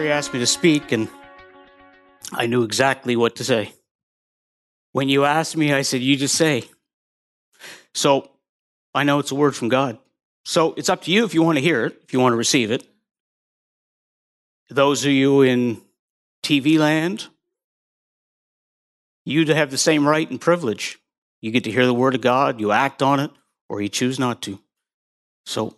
Gary 0.00 0.12
asked 0.12 0.32
me 0.32 0.38
to 0.38 0.46
speak, 0.46 0.92
and 0.92 1.10
I 2.32 2.46
knew 2.46 2.62
exactly 2.62 3.16
what 3.16 3.36
to 3.36 3.44
say. 3.44 3.74
When 4.92 5.10
you 5.10 5.26
asked 5.26 5.58
me, 5.58 5.74
I 5.74 5.82
said, 5.82 6.00
You 6.00 6.16
just 6.16 6.36
say. 6.36 6.64
So 7.92 8.30
I 8.94 9.04
know 9.04 9.18
it's 9.18 9.30
a 9.30 9.34
word 9.34 9.54
from 9.54 9.68
God. 9.68 9.98
So 10.46 10.72
it's 10.78 10.88
up 10.88 11.02
to 11.02 11.10
you 11.10 11.26
if 11.26 11.34
you 11.34 11.42
want 11.42 11.58
to 11.58 11.62
hear 11.62 11.84
it, 11.84 12.00
if 12.02 12.14
you 12.14 12.18
want 12.18 12.32
to 12.32 12.38
receive 12.38 12.70
it. 12.70 12.82
Those 14.70 15.04
of 15.04 15.10
you 15.10 15.42
in 15.42 15.82
TV 16.42 16.78
land, 16.78 17.26
you 19.26 19.44
have 19.52 19.70
the 19.70 19.76
same 19.76 20.08
right 20.08 20.30
and 20.30 20.40
privilege. 20.40 20.98
You 21.42 21.50
get 21.50 21.64
to 21.64 21.70
hear 21.70 21.84
the 21.84 21.92
word 21.92 22.14
of 22.14 22.22
God, 22.22 22.58
you 22.58 22.72
act 22.72 23.02
on 23.02 23.20
it, 23.20 23.32
or 23.68 23.82
you 23.82 23.90
choose 23.90 24.18
not 24.18 24.40
to. 24.42 24.58
So 25.44 25.76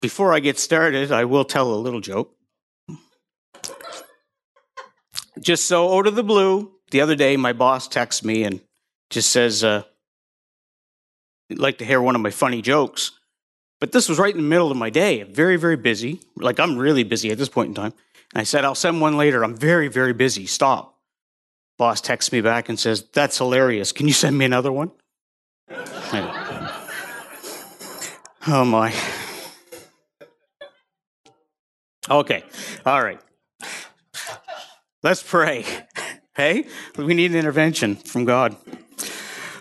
before 0.00 0.32
I 0.32 0.38
get 0.38 0.60
started, 0.60 1.10
I 1.10 1.24
will 1.24 1.44
tell 1.44 1.74
a 1.74 1.74
little 1.74 2.00
joke. 2.00 2.36
Just 5.42 5.66
so 5.66 5.98
out 5.98 6.06
of 6.06 6.14
the 6.14 6.22
blue, 6.22 6.70
the 6.92 7.00
other 7.00 7.16
day 7.16 7.36
my 7.36 7.52
boss 7.52 7.88
texts 7.88 8.24
me 8.24 8.44
and 8.44 8.60
just 9.10 9.30
says, 9.30 9.64
uh, 9.64 9.82
I'd 11.50 11.58
like 11.58 11.78
to 11.78 11.84
hear 11.84 12.00
one 12.00 12.14
of 12.14 12.20
my 12.22 12.30
funny 12.30 12.62
jokes. 12.62 13.10
But 13.80 13.90
this 13.90 14.08
was 14.08 14.18
right 14.18 14.32
in 14.32 14.40
the 14.40 14.48
middle 14.48 14.70
of 14.70 14.76
my 14.76 14.90
day, 14.90 15.24
very, 15.24 15.56
very 15.56 15.76
busy. 15.76 16.20
Like 16.36 16.60
I'm 16.60 16.78
really 16.78 17.02
busy 17.02 17.32
at 17.32 17.38
this 17.38 17.48
point 17.48 17.70
in 17.70 17.74
time. 17.74 17.92
And 18.32 18.40
I 18.40 18.44
said, 18.44 18.64
I'll 18.64 18.76
send 18.76 19.00
one 19.00 19.16
later. 19.16 19.42
I'm 19.42 19.56
very, 19.56 19.88
very 19.88 20.12
busy. 20.12 20.46
Stop. 20.46 20.96
Boss 21.78 22.00
texts 22.00 22.30
me 22.30 22.40
back 22.40 22.68
and 22.68 22.78
says, 22.78 23.02
That's 23.12 23.36
hilarious. 23.36 23.90
Can 23.90 24.06
you 24.06 24.12
send 24.12 24.38
me 24.38 24.44
another 24.44 24.70
one? 24.70 24.92
oh 28.46 28.64
my. 28.64 28.94
Okay. 32.08 32.44
All 32.86 33.02
right. 33.02 33.20
Let's 35.02 35.22
pray. 35.22 35.64
Hey, 36.36 36.66
we 36.96 37.12
need 37.14 37.32
an 37.32 37.36
intervention 37.36 37.96
from 37.96 38.24
God. 38.24 38.54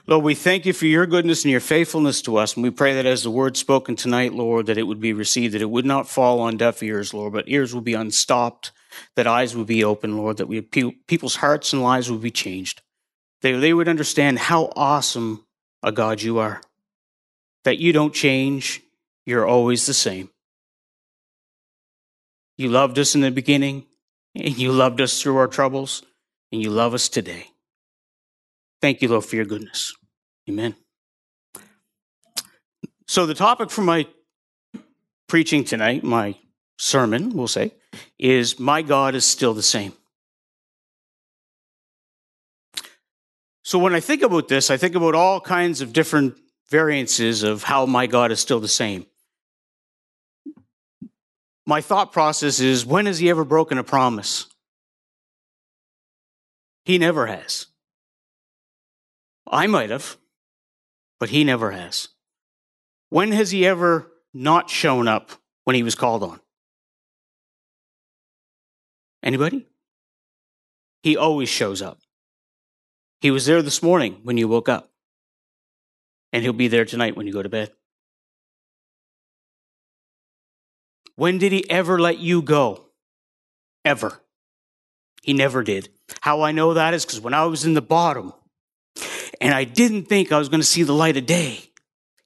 Lord, 0.05 0.23
we 0.23 0.35
thank 0.35 0.67
you 0.67 0.73
for 0.73 0.85
your 0.85 1.07
goodness 1.07 1.43
and 1.43 1.51
your 1.51 1.59
faithfulness 1.59 2.21
to 2.23 2.37
us. 2.37 2.53
And 2.53 2.61
we 2.61 2.69
pray 2.69 2.93
that 2.93 3.07
as 3.07 3.23
the 3.23 3.31
word 3.31 3.57
spoken 3.57 3.95
tonight, 3.95 4.33
Lord, 4.33 4.67
that 4.67 4.77
it 4.77 4.83
would 4.83 4.99
be 4.99 5.13
received, 5.13 5.55
that 5.55 5.61
it 5.63 5.69
would 5.71 5.85
not 5.85 6.07
fall 6.07 6.41
on 6.41 6.57
deaf 6.57 6.83
ears, 6.83 7.11
Lord, 7.11 7.33
but 7.33 7.49
ears 7.49 7.73
will 7.73 7.81
be 7.81 7.95
unstopped, 7.95 8.71
that 9.15 9.25
eyes 9.25 9.55
would 9.55 9.65
be 9.65 9.83
open, 9.83 10.15
Lord, 10.15 10.37
that 10.37 10.47
we, 10.47 10.61
people's 10.61 11.37
hearts 11.37 11.73
and 11.73 11.81
lives 11.81 12.11
would 12.11 12.21
be 12.21 12.29
changed. 12.29 12.83
They, 13.41 13.53
they 13.53 13.73
would 13.73 13.87
understand 13.87 14.37
how 14.37 14.71
awesome 14.75 15.47
a 15.81 15.91
God 15.91 16.21
you 16.21 16.37
are, 16.37 16.61
that 17.63 17.79
you 17.79 17.93
don't 17.93 18.13
change, 18.13 18.81
you're 19.25 19.47
always 19.47 19.87
the 19.87 19.93
same. 19.95 20.29
You 22.57 22.69
loved 22.69 22.99
us 22.99 23.15
in 23.15 23.21
the 23.21 23.31
beginning, 23.31 23.87
and 24.35 24.57
you 24.57 24.71
loved 24.71 25.01
us 25.01 25.21
through 25.21 25.37
our 25.37 25.47
troubles, 25.47 26.03
and 26.51 26.61
you 26.61 26.69
love 26.69 26.93
us 26.93 27.09
today. 27.09 27.47
Thank 28.81 29.01
you, 29.01 29.09
Lord, 29.09 29.25
for 29.25 29.35
your 29.35 29.45
goodness. 29.45 29.93
Amen. 30.49 30.75
So, 33.07 33.25
the 33.25 33.33
topic 33.33 33.69
for 33.69 33.81
my 33.81 34.07
preaching 35.27 35.63
tonight, 35.63 36.03
my 36.03 36.35
sermon, 36.77 37.31
we'll 37.35 37.47
say, 37.47 37.73
is 38.17 38.59
My 38.59 38.81
God 38.81 39.15
is 39.15 39.25
still 39.25 39.53
the 39.53 39.61
same. 39.61 39.93
So, 43.63 43.77
when 43.77 43.93
I 43.93 43.99
think 43.99 44.21
about 44.23 44.47
this, 44.47 44.71
I 44.71 44.77
think 44.77 44.95
about 44.95 45.13
all 45.13 45.39
kinds 45.39 45.81
of 45.81 45.93
different 45.93 46.37
variances 46.69 47.43
of 47.43 47.63
how 47.63 47.85
my 47.85 48.07
God 48.07 48.31
is 48.31 48.39
still 48.39 48.59
the 48.59 48.67
same 48.67 49.05
my 51.65 51.81
thought 51.81 52.11
process 52.11 52.59
is 52.59 52.85
when 52.85 53.05
has 53.05 53.19
he 53.19 53.29
ever 53.29 53.45
broken 53.45 53.77
a 53.77 53.83
promise? 53.83 54.47
He 56.85 56.97
never 56.97 57.27
has. 57.27 57.67
I 59.49 59.67
might 59.67 59.89
have, 59.89 60.17
but 61.19 61.29
he 61.29 61.43
never 61.43 61.71
has. 61.71 62.09
When 63.09 63.31
has 63.31 63.51
he 63.51 63.65
ever 63.65 64.11
not 64.33 64.69
shown 64.69 65.07
up 65.07 65.31
when 65.65 65.75
he 65.75 65.83
was 65.83 65.95
called 65.95 66.23
on? 66.23 66.39
Anybody? 69.21 69.67
He 71.03 71.17
always 71.17 71.49
shows 71.49 71.81
up. 71.81 71.99
He 73.19 73.29
was 73.29 73.45
there 73.45 73.61
this 73.61 73.83
morning 73.83 74.21
when 74.23 74.37
you 74.37 74.47
woke 74.47 74.69
up, 74.69 74.89
and 76.33 76.41
he'll 76.41 76.53
be 76.53 76.67
there 76.67 76.85
tonight 76.85 77.15
when 77.15 77.27
you 77.27 77.33
go 77.33 77.43
to 77.43 77.49
bed. 77.49 77.71
When 81.15 81.37
did 81.37 81.51
he 81.51 81.69
ever 81.69 81.99
let 81.99 82.19
you 82.19 82.41
go? 82.41 82.85
Ever. 83.83 84.21
He 85.21 85.33
never 85.33 85.63
did. 85.63 85.89
How 86.21 86.41
I 86.41 86.51
know 86.51 86.73
that 86.73 86.93
is 86.93 87.05
because 87.05 87.21
when 87.21 87.33
I 87.33 87.45
was 87.45 87.65
in 87.65 87.73
the 87.73 87.81
bottom 87.81 88.33
and 89.39 89.53
I 89.53 89.63
didn't 89.63 90.05
think 90.05 90.31
I 90.31 90.39
was 90.39 90.49
going 90.49 90.61
to 90.61 90.67
see 90.67 90.83
the 90.83 90.93
light 90.93 91.17
of 91.17 91.25
day, 91.25 91.71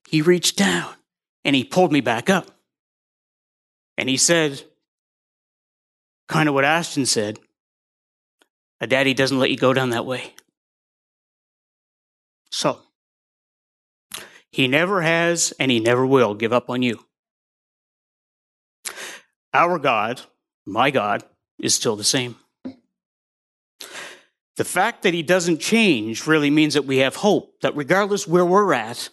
he 0.09 0.22
reached 0.22 0.57
down 0.57 0.94
and 1.44 1.56
he 1.56 1.63
pulled 1.63 1.91
me 1.91 2.01
back 2.01 2.29
up. 2.29 2.51
And 3.97 4.09
he 4.09 4.18
said, 4.18 4.62
kind 6.28 6.50
of 6.50 6.56
what 6.56 6.66
Ashton 6.66 7.06
said, 7.06 7.40
a 8.81 8.88
daddy 8.88 9.13
doesn't 9.13 9.40
let 9.40 9.52
you 9.52 9.57
go 9.57 9.73
down 9.73 9.91
that 9.91 10.06
way. 10.06 10.34
So, 12.52 12.79
he 14.52 14.67
never 14.67 15.02
has 15.02 15.53
and 15.59 15.69
he 15.69 15.79
never 15.79 16.06
will 16.06 16.34
give 16.34 16.53
up 16.53 16.69
on 16.69 16.81
you. 16.81 17.06
Our 19.55 19.79
God, 19.79 20.19
my 20.66 20.91
God, 20.91 21.23
is 21.57 21.73
still 21.73 21.95
the 21.95 22.03
same. 22.03 22.35
The 24.57 24.66
fact 24.66 25.03
that 25.03 25.13
he 25.13 25.23
doesn't 25.23 25.61
change 25.61 26.27
really 26.27 26.49
means 26.49 26.73
that 26.73 26.85
we 26.85 26.97
have 26.97 27.16
hope, 27.16 27.61
that 27.61 27.75
regardless 27.75 28.27
where 28.27 28.45
we're 28.45 28.73
at, 28.73 29.09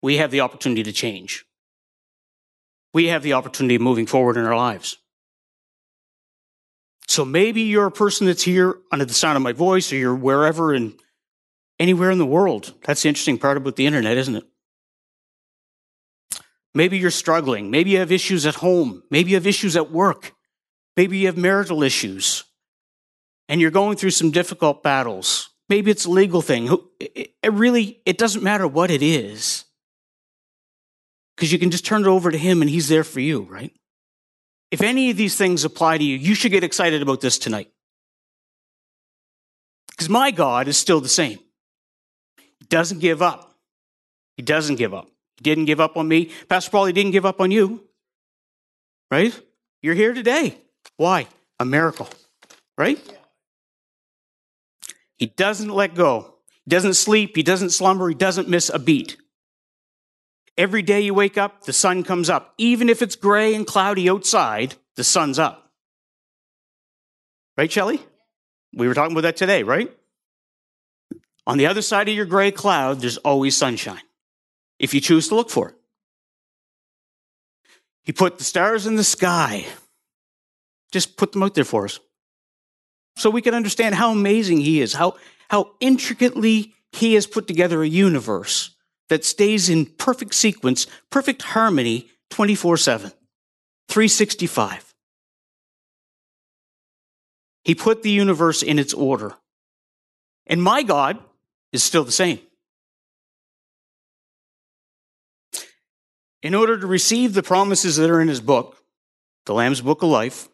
we 0.00 0.18
have 0.18 0.30
the 0.30 0.42
opportunity 0.42 0.84
to 0.84 0.92
change. 0.92 1.44
We 2.94 3.08
have 3.08 3.24
the 3.24 3.32
opportunity 3.32 3.74
of 3.74 3.82
moving 3.82 4.06
forward 4.06 4.36
in 4.36 4.44
our 4.44 4.56
lives. 4.56 4.96
So 7.08 7.24
maybe 7.24 7.62
you're 7.62 7.86
a 7.86 7.90
person 7.90 8.28
that's 8.28 8.42
here 8.42 8.78
under 8.92 9.04
the 9.04 9.14
sound 9.14 9.36
of 9.36 9.42
my 9.42 9.52
voice, 9.52 9.92
or 9.92 9.96
you're 9.96 10.14
wherever 10.14 10.72
and 10.72 10.94
anywhere 11.80 12.12
in 12.12 12.18
the 12.18 12.26
world. 12.26 12.74
That's 12.84 13.02
the 13.02 13.08
interesting 13.08 13.38
part 13.38 13.56
about 13.56 13.74
the 13.74 13.86
internet, 13.86 14.16
isn't 14.18 14.36
it? 14.36 14.44
Maybe 16.74 16.98
you're 16.98 17.10
struggling. 17.10 17.70
Maybe 17.70 17.90
you 17.90 17.98
have 17.98 18.12
issues 18.12 18.46
at 18.46 18.56
home. 18.56 19.02
Maybe 19.10 19.30
you 19.30 19.36
have 19.36 19.46
issues 19.46 19.76
at 19.76 19.90
work. 19.90 20.32
Maybe 20.96 21.18
you 21.18 21.26
have 21.26 21.36
marital 21.36 21.82
issues 21.82 22.44
and 23.48 23.60
you're 23.60 23.70
going 23.70 23.96
through 23.96 24.10
some 24.10 24.30
difficult 24.30 24.82
battles. 24.82 25.50
Maybe 25.68 25.90
it's 25.90 26.04
a 26.04 26.10
legal 26.10 26.42
thing. 26.42 26.76
It 27.00 27.52
really, 27.52 28.00
it 28.04 28.18
doesn't 28.18 28.42
matter 28.42 28.66
what 28.66 28.90
it 28.90 29.02
is 29.02 29.64
because 31.36 31.52
you 31.52 31.58
can 31.58 31.70
just 31.70 31.84
turn 31.86 32.02
it 32.02 32.08
over 32.08 32.30
to 32.30 32.38
him 32.38 32.62
and 32.62 32.70
he's 32.70 32.88
there 32.88 33.04
for 33.04 33.20
you, 33.20 33.42
right? 33.42 33.72
If 34.70 34.82
any 34.82 35.10
of 35.10 35.16
these 35.16 35.36
things 35.36 35.64
apply 35.64 35.98
to 35.98 36.04
you, 36.04 36.16
you 36.16 36.34
should 36.34 36.52
get 36.52 36.64
excited 36.64 37.00
about 37.00 37.20
this 37.20 37.38
tonight. 37.38 37.70
Because 39.88 40.08
my 40.08 40.30
God 40.30 40.68
is 40.68 40.76
still 40.76 41.00
the 41.00 41.08
same. 41.08 41.38
He 42.58 42.66
doesn't 42.68 42.98
give 42.98 43.22
up. 43.22 43.54
He 44.36 44.42
doesn't 44.42 44.76
give 44.76 44.94
up. 44.94 45.08
He 45.38 45.42
didn't 45.42 45.66
give 45.66 45.78
up 45.80 45.96
on 45.96 46.08
me. 46.08 46.32
Pastor 46.48 46.70
Paul, 46.72 46.86
he 46.86 46.92
didn't 46.92 47.12
give 47.12 47.24
up 47.24 47.40
on 47.40 47.52
you. 47.52 47.84
Right? 49.08 49.38
You're 49.82 49.94
here 49.94 50.12
today. 50.12 50.58
Why? 50.96 51.28
A 51.60 51.64
miracle. 51.64 52.08
Right? 52.76 52.98
He 55.16 55.26
doesn't 55.26 55.70
let 55.70 55.94
go. 55.94 56.34
He 56.64 56.70
doesn't 56.70 56.94
sleep. 56.94 57.36
He 57.36 57.44
doesn't 57.44 57.70
slumber. 57.70 58.08
He 58.08 58.16
doesn't 58.16 58.48
miss 58.48 58.68
a 58.68 58.80
beat. 58.80 59.16
Every 60.56 60.82
day 60.82 61.02
you 61.02 61.14
wake 61.14 61.38
up, 61.38 61.62
the 61.64 61.72
sun 61.72 62.02
comes 62.02 62.28
up. 62.28 62.54
Even 62.58 62.88
if 62.88 63.00
it's 63.00 63.14
gray 63.14 63.54
and 63.54 63.64
cloudy 63.64 64.10
outside, 64.10 64.74
the 64.96 65.04
sun's 65.04 65.38
up. 65.38 65.70
Right, 67.56 67.70
Shelley? 67.70 68.00
We 68.74 68.88
were 68.88 68.94
talking 68.94 69.12
about 69.12 69.22
that 69.22 69.36
today, 69.36 69.62
right? 69.62 69.92
On 71.46 71.58
the 71.58 71.66
other 71.66 71.80
side 71.80 72.08
of 72.08 72.14
your 72.14 72.26
gray 72.26 72.50
cloud, 72.50 73.00
there's 73.00 73.18
always 73.18 73.56
sunshine 73.56 74.02
if 74.78 74.94
you 74.94 75.00
choose 75.00 75.28
to 75.28 75.34
look 75.34 75.50
for 75.50 75.70
it. 75.70 75.74
He 78.04 78.12
put 78.12 78.38
the 78.38 78.44
stars 78.44 78.86
in 78.86 78.96
the 78.96 79.04
sky. 79.04 79.66
Just 80.92 81.16
put 81.16 81.32
them 81.32 81.42
out 81.42 81.54
there 81.54 81.64
for 81.64 81.84
us. 81.84 82.00
So 83.16 83.30
we 83.30 83.42
can 83.42 83.54
understand 83.54 83.94
how 83.94 84.12
amazing 84.12 84.60
He 84.60 84.80
is, 84.80 84.94
how, 84.94 85.16
how 85.50 85.72
intricately 85.80 86.74
He 86.92 87.14
has 87.14 87.26
put 87.26 87.46
together 87.46 87.82
a 87.82 87.88
universe 87.88 88.74
that 89.08 89.24
stays 89.24 89.68
in 89.68 89.86
perfect 89.86 90.34
sequence, 90.34 90.86
perfect 91.10 91.42
harmony 91.42 92.08
24 92.30 92.76
7, 92.76 93.10
365. 93.88 94.94
He 97.64 97.74
put 97.74 98.02
the 98.02 98.10
universe 98.10 98.62
in 98.62 98.78
its 98.78 98.94
order. 98.94 99.34
And 100.46 100.62
my 100.62 100.82
God 100.82 101.18
is 101.72 101.82
still 101.82 102.04
the 102.04 102.12
same. 102.12 102.40
In 106.42 106.54
order 106.54 106.78
to 106.78 106.86
receive 106.86 107.34
the 107.34 107.42
promises 107.42 107.96
that 107.96 108.10
are 108.10 108.20
in 108.20 108.28
his 108.28 108.40
book, 108.40 108.76
the 109.46 109.54
Lamb's 109.54 109.80
Book 109.80 110.02
of 110.02 110.08
Life, 110.08 110.48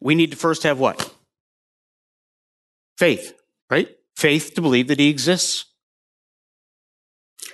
we 0.00 0.14
need 0.14 0.30
to 0.32 0.36
first 0.36 0.62
have 0.64 0.78
what? 0.78 1.14
Faith, 2.98 3.34
right? 3.70 3.88
Faith 4.16 4.54
to 4.54 4.62
believe 4.62 4.88
that 4.88 4.98
he 4.98 5.10
exists. 5.10 5.66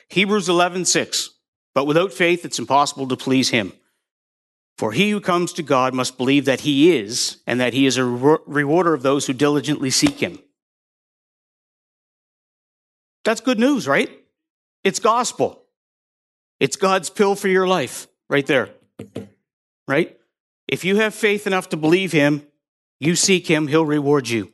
Hebrews 0.09 0.49
11, 0.49 0.85
6. 0.85 1.31
But 1.75 1.87
without 1.87 2.13
faith, 2.13 2.45
it's 2.45 2.59
impossible 2.59 3.09
to 3.09 3.17
please 3.17 3.51
him. 3.51 3.73
For 4.79 4.93
he 4.93 5.11
who 5.11 5.21
comes 5.21 5.53
to 5.55 5.63
God 5.63 5.95
must 5.95 6.17
believe 6.17 6.45
that 6.47 6.61
he 6.61 6.97
is, 6.97 7.39
and 7.47 7.61
that 7.61 7.73
he 7.73 7.87
is 7.87 7.97
a 7.97 8.05
rewarder 8.05 8.95
of 8.95 9.03
those 9.03 9.27
who 9.27 9.33
diligently 9.33 9.91
seek 9.91 10.21
him. 10.21 10.39
That's 13.25 13.41
good 13.41 13.59
news, 13.59 13.87
right? 13.87 14.11
It's 14.85 14.99
gospel. 14.99 15.62
It's 16.63 16.77
God's 16.77 17.11
pill 17.11 17.35
for 17.35 17.49
your 17.49 17.67
life, 17.67 18.07
right 18.31 18.47
there. 18.47 18.69
Right? 19.89 20.17
If 20.69 20.85
you 20.85 20.95
have 20.95 21.13
faith 21.13 21.49
enough 21.49 21.71
to 21.71 21.77
believe 21.77 22.13
him, 22.13 22.47
you 23.01 23.17
seek 23.17 23.49
him, 23.49 23.67
he'll 23.67 23.85
reward 23.85 24.29
you. 24.29 24.53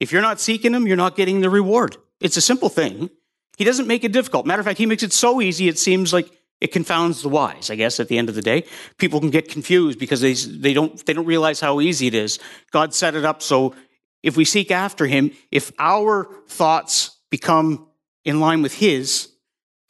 If 0.00 0.12
you're 0.12 0.22
not 0.22 0.40
seeking 0.40 0.72
him, 0.72 0.86
you're 0.86 0.96
not 0.96 1.16
getting 1.16 1.42
the 1.42 1.50
reward. 1.50 1.98
It's 2.20 2.38
a 2.38 2.40
simple 2.40 2.70
thing. 2.70 3.10
He 3.58 3.64
doesn't 3.64 3.86
make 3.86 4.02
it 4.02 4.12
difficult. 4.12 4.46
Matter 4.46 4.60
of 4.60 4.66
fact, 4.66 4.78
he 4.78 4.86
makes 4.86 5.02
it 5.02 5.12
so 5.12 5.42
easy 5.42 5.68
it 5.68 5.78
seems 5.78 6.10
like 6.14 6.30
it 6.58 6.72
confounds 6.72 7.20
the 7.20 7.28
wise, 7.28 7.68
I 7.68 7.74
guess, 7.74 8.00
at 8.00 8.08
the 8.08 8.16
end 8.16 8.30
of 8.30 8.34
the 8.34 8.40
day. 8.40 8.64
People 8.96 9.20
can 9.20 9.28
get 9.28 9.50
confused 9.50 9.98
because 9.98 10.22
they, 10.22 10.32
they, 10.32 10.72
don't, 10.72 11.04
they 11.04 11.12
don't 11.12 11.26
realize 11.26 11.60
how 11.60 11.82
easy 11.82 12.06
it 12.06 12.14
is. 12.14 12.38
God 12.70 12.94
set 12.94 13.14
it 13.14 13.26
up 13.26 13.42
so 13.42 13.74
if 14.22 14.38
we 14.38 14.46
seek 14.46 14.70
after 14.70 15.06
him, 15.06 15.32
if 15.50 15.70
our 15.78 16.30
thoughts 16.48 17.18
become 17.30 17.88
in 18.24 18.40
line 18.40 18.62
with 18.62 18.72
his, 18.72 19.29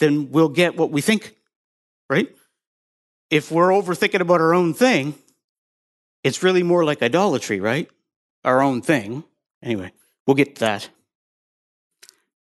then 0.00 0.32
we'll 0.32 0.48
get 0.48 0.76
what 0.76 0.90
we 0.90 1.00
think, 1.00 1.36
right? 2.08 2.28
If 3.30 3.52
we're 3.52 3.68
overthinking 3.68 4.20
about 4.20 4.40
our 4.40 4.52
own 4.52 4.74
thing, 4.74 5.14
it's 6.24 6.42
really 6.42 6.62
more 6.62 6.84
like 6.84 7.02
idolatry, 7.02 7.60
right? 7.60 7.88
Our 8.44 8.60
own 8.60 8.82
thing. 8.82 9.22
Anyway, 9.62 9.92
we'll 10.26 10.34
get 10.34 10.56
to 10.56 10.60
that. 10.60 10.90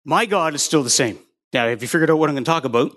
My 0.04 0.26
God 0.26 0.54
is 0.54 0.62
still 0.62 0.82
the 0.82 0.90
same. 0.90 1.18
Now, 1.52 1.68
have 1.68 1.80
you 1.80 1.88
figured 1.88 2.10
out 2.10 2.18
what 2.18 2.28
I'm 2.28 2.34
going 2.34 2.44
to 2.44 2.50
talk 2.50 2.64
about? 2.64 2.94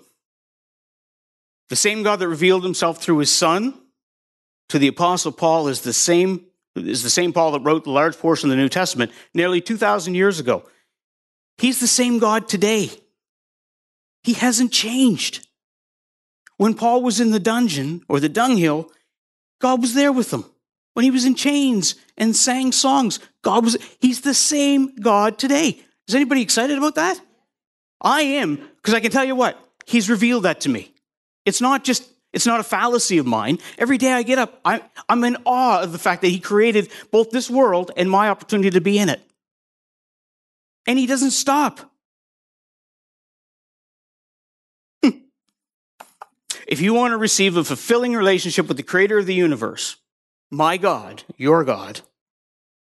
The 1.70 1.76
same 1.76 2.02
God 2.02 2.18
that 2.18 2.28
revealed 2.28 2.64
himself 2.64 3.00
through 3.00 3.18
his 3.18 3.32
son 3.32 3.74
to 4.68 4.78
the 4.78 4.88
apostle 4.88 5.32
Paul 5.32 5.68
is 5.68 5.80
the 5.80 5.92
same 5.92 6.44
is 6.76 7.02
the 7.02 7.10
same 7.10 7.32
Paul 7.32 7.52
that 7.52 7.60
wrote 7.60 7.84
the 7.84 7.90
large 7.90 8.16
portion 8.18 8.50
of 8.50 8.56
the 8.56 8.62
New 8.62 8.68
Testament 8.68 9.10
nearly 9.34 9.60
2000 9.60 10.14
years 10.14 10.38
ago. 10.38 10.64
He's 11.56 11.80
the 11.80 11.88
same 11.88 12.20
God 12.20 12.48
today. 12.48 12.90
He 14.28 14.34
hasn't 14.34 14.72
changed. 14.72 15.48
When 16.58 16.74
Paul 16.74 17.02
was 17.02 17.18
in 17.18 17.30
the 17.30 17.40
dungeon 17.40 18.02
or 18.10 18.20
the 18.20 18.28
dunghill, 18.28 18.92
God 19.58 19.80
was 19.80 19.94
there 19.94 20.12
with 20.12 20.30
him. 20.30 20.44
When 20.92 21.04
he 21.04 21.10
was 21.10 21.24
in 21.24 21.34
chains 21.34 21.94
and 22.18 22.36
sang 22.36 22.72
songs, 22.72 23.20
God 23.40 23.64
was 23.64 23.78
he's 24.02 24.20
the 24.20 24.34
same 24.34 24.94
God 24.96 25.38
today. 25.38 25.80
Is 26.06 26.14
anybody 26.14 26.42
excited 26.42 26.76
about 26.76 26.96
that? 26.96 27.18
I 28.02 28.20
am, 28.20 28.56
because 28.76 28.92
I 28.92 29.00
can 29.00 29.10
tell 29.10 29.24
you 29.24 29.34
what, 29.34 29.58
he's 29.86 30.10
revealed 30.10 30.42
that 30.42 30.60
to 30.60 30.68
me. 30.68 30.92
It's 31.46 31.62
not 31.62 31.82
just, 31.82 32.06
it's 32.34 32.44
not 32.44 32.60
a 32.60 32.64
fallacy 32.64 33.16
of 33.16 33.24
mine. 33.24 33.58
Every 33.78 33.96
day 33.96 34.12
I 34.12 34.24
get 34.24 34.38
up, 34.38 34.60
I, 34.62 34.82
I'm 35.08 35.24
in 35.24 35.38
awe 35.46 35.80
of 35.80 35.92
the 35.92 35.98
fact 35.98 36.20
that 36.20 36.28
he 36.28 36.38
created 36.38 36.90
both 37.10 37.30
this 37.30 37.48
world 37.48 37.92
and 37.96 38.10
my 38.10 38.28
opportunity 38.28 38.68
to 38.68 38.82
be 38.82 38.98
in 38.98 39.08
it. 39.08 39.22
And 40.86 40.98
he 40.98 41.06
doesn't 41.06 41.30
stop. 41.30 41.87
If 46.68 46.82
you 46.82 46.92
want 46.92 47.12
to 47.12 47.16
receive 47.16 47.56
a 47.56 47.64
fulfilling 47.64 48.12
relationship 48.12 48.68
with 48.68 48.76
the 48.76 48.82
creator 48.82 49.18
of 49.18 49.24
the 49.24 49.34
universe, 49.34 49.96
my 50.50 50.76
God, 50.76 51.22
your 51.38 51.64
God, 51.64 52.02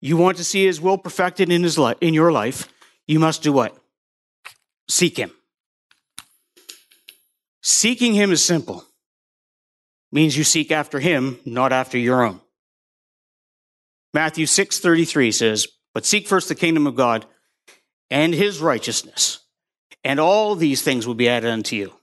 you 0.02 0.18
want 0.18 0.36
to 0.38 0.44
see 0.44 0.66
his 0.66 0.82
will 0.82 0.98
perfected 0.98 1.50
in 1.50 1.64
his 1.64 1.80
in 2.02 2.14
your 2.14 2.34
life, 2.34 2.68
you 3.08 3.18
must 3.18 3.42
do 3.42 3.54
what? 3.54 3.78
Seek 4.90 5.16
him. 5.16 5.32
Seeking 7.62 8.14
him 8.14 8.34
is 8.34 8.44
simple. 8.44 8.84
Means 10.12 10.38
you 10.38 10.44
seek 10.44 10.70
after 10.70 11.00
him, 11.00 11.40
not 11.46 11.72
after 11.72 11.98
your 11.98 12.26
own. 12.26 12.42
Matthew 14.14 14.48
6:33 14.48 15.32
says, 15.32 15.68
"But 15.94 16.06
seek 16.06 16.28
first 16.28 16.50
the 16.50 16.56
kingdom 16.56 16.88
of 16.88 16.96
God 16.96 17.26
and 18.10 18.34
his 18.34 18.60
righteousness, 18.60 19.40
and 20.04 20.20
all 20.20 20.56
these 20.56 20.82
things 20.82 21.08
will 21.08 21.16
be 21.16 21.30
added 21.30 21.50
unto 21.50 21.78
you." 21.78 22.01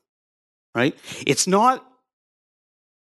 Right? 0.78 0.96
It's 1.26 1.48
not 1.48 1.84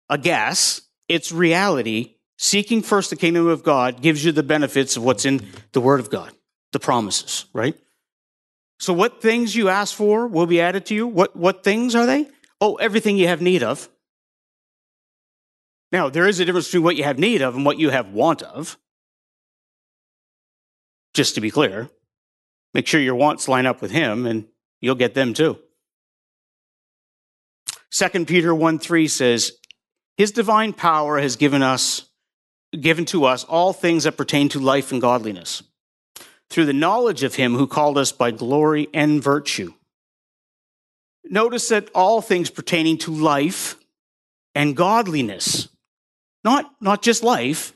a 0.10 0.18
guess, 0.18 0.82
it's 1.08 1.32
reality. 1.32 2.16
Seeking 2.40 2.82
first 2.82 3.12
the 3.12 3.16
kingdom 3.16 3.46
of 3.46 3.64
God 3.64 4.02
gives 4.02 4.26
you 4.26 4.32
the 4.32 4.42
benefits 4.42 4.98
of 4.98 5.04
what's 5.04 5.24
in 5.24 5.46
the 5.74 5.82
word 5.82 6.00
of 6.00 6.10
God 6.10 6.32
the 6.72 6.80
promises, 6.80 7.46
right? 7.54 7.76
So 8.80 8.92
what 8.92 9.22
things 9.22 9.56
you 9.56 9.70
ask 9.70 9.94
for 9.94 10.28
will 10.28 10.48
be 10.48 10.62
added 10.62 10.88
to 10.88 10.96
you. 10.96 11.06
What, 11.06 11.36
what 11.36 11.64
things 11.64 11.94
are 11.94 12.08
they? 12.08 12.28
Oh, 12.60 12.76
everything 12.76 13.18
you 13.18 13.28
have 13.28 13.42
need 13.42 13.62
of. 13.62 13.88
Now, 15.92 16.10
there 16.10 16.28
is 16.28 16.40
a 16.40 16.46
difference 16.46 16.68
between 16.68 16.84
what 16.84 16.96
you 16.96 17.04
have 17.04 17.20
need 17.20 17.42
of 17.44 17.56
and 17.56 17.66
what 17.66 17.78
you 17.78 17.92
have 17.92 18.10
want 18.14 18.42
of. 18.42 18.78
Just 21.14 21.36
to 21.36 21.42
be 21.42 21.52
clear, 21.52 21.90
make 22.74 22.88
sure 22.88 23.00
your 23.00 23.16
wants 23.16 23.48
line 23.48 23.68
up 23.68 23.80
with 23.82 23.92
Him 23.92 24.26
and 24.26 24.48
you'll 24.82 24.96
get 24.96 25.14
them 25.14 25.36
too. 25.36 25.60
2 27.92 28.26
Peter 28.26 28.54
1 28.54 28.80
3 28.80 29.08
says, 29.08 29.54
His 30.18 30.32
divine 30.32 30.74
power 30.74 31.20
has 31.20 31.36
given 31.36 31.64
us, 31.64 32.10
given 32.80 33.06
to 33.06 33.26
us 33.26 33.44
all 33.44 33.74
things 33.74 34.04
that 34.04 34.18
pertain 34.18 34.50
to 34.50 34.60
life 34.60 34.92
and 34.92 35.02
godliness 35.02 35.64
through 36.50 36.66
the 36.66 36.74
knowledge 36.74 37.24
of 37.24 37.36
him 37.36 37.56
who 37.56 37.68
called 37.68 37.98
us 37.98 38.12
by 38.12 38.32
glory 38.32 38.88
and 38.94 39.24
virtue. 39.24 39.74
Notice 41.24 41.70
that 41.70 41.90
all 41.94 42.22
things 42.22 42.50
pertaining 42.50 42.98
to 43.00 43.12
life 43.12 43.76
and 44.56 44.76
godliness, 44.76 45.70
not, 46.44 46.72
not 46.82 47.04
just 47.04 47.24
life, 47.24 47.74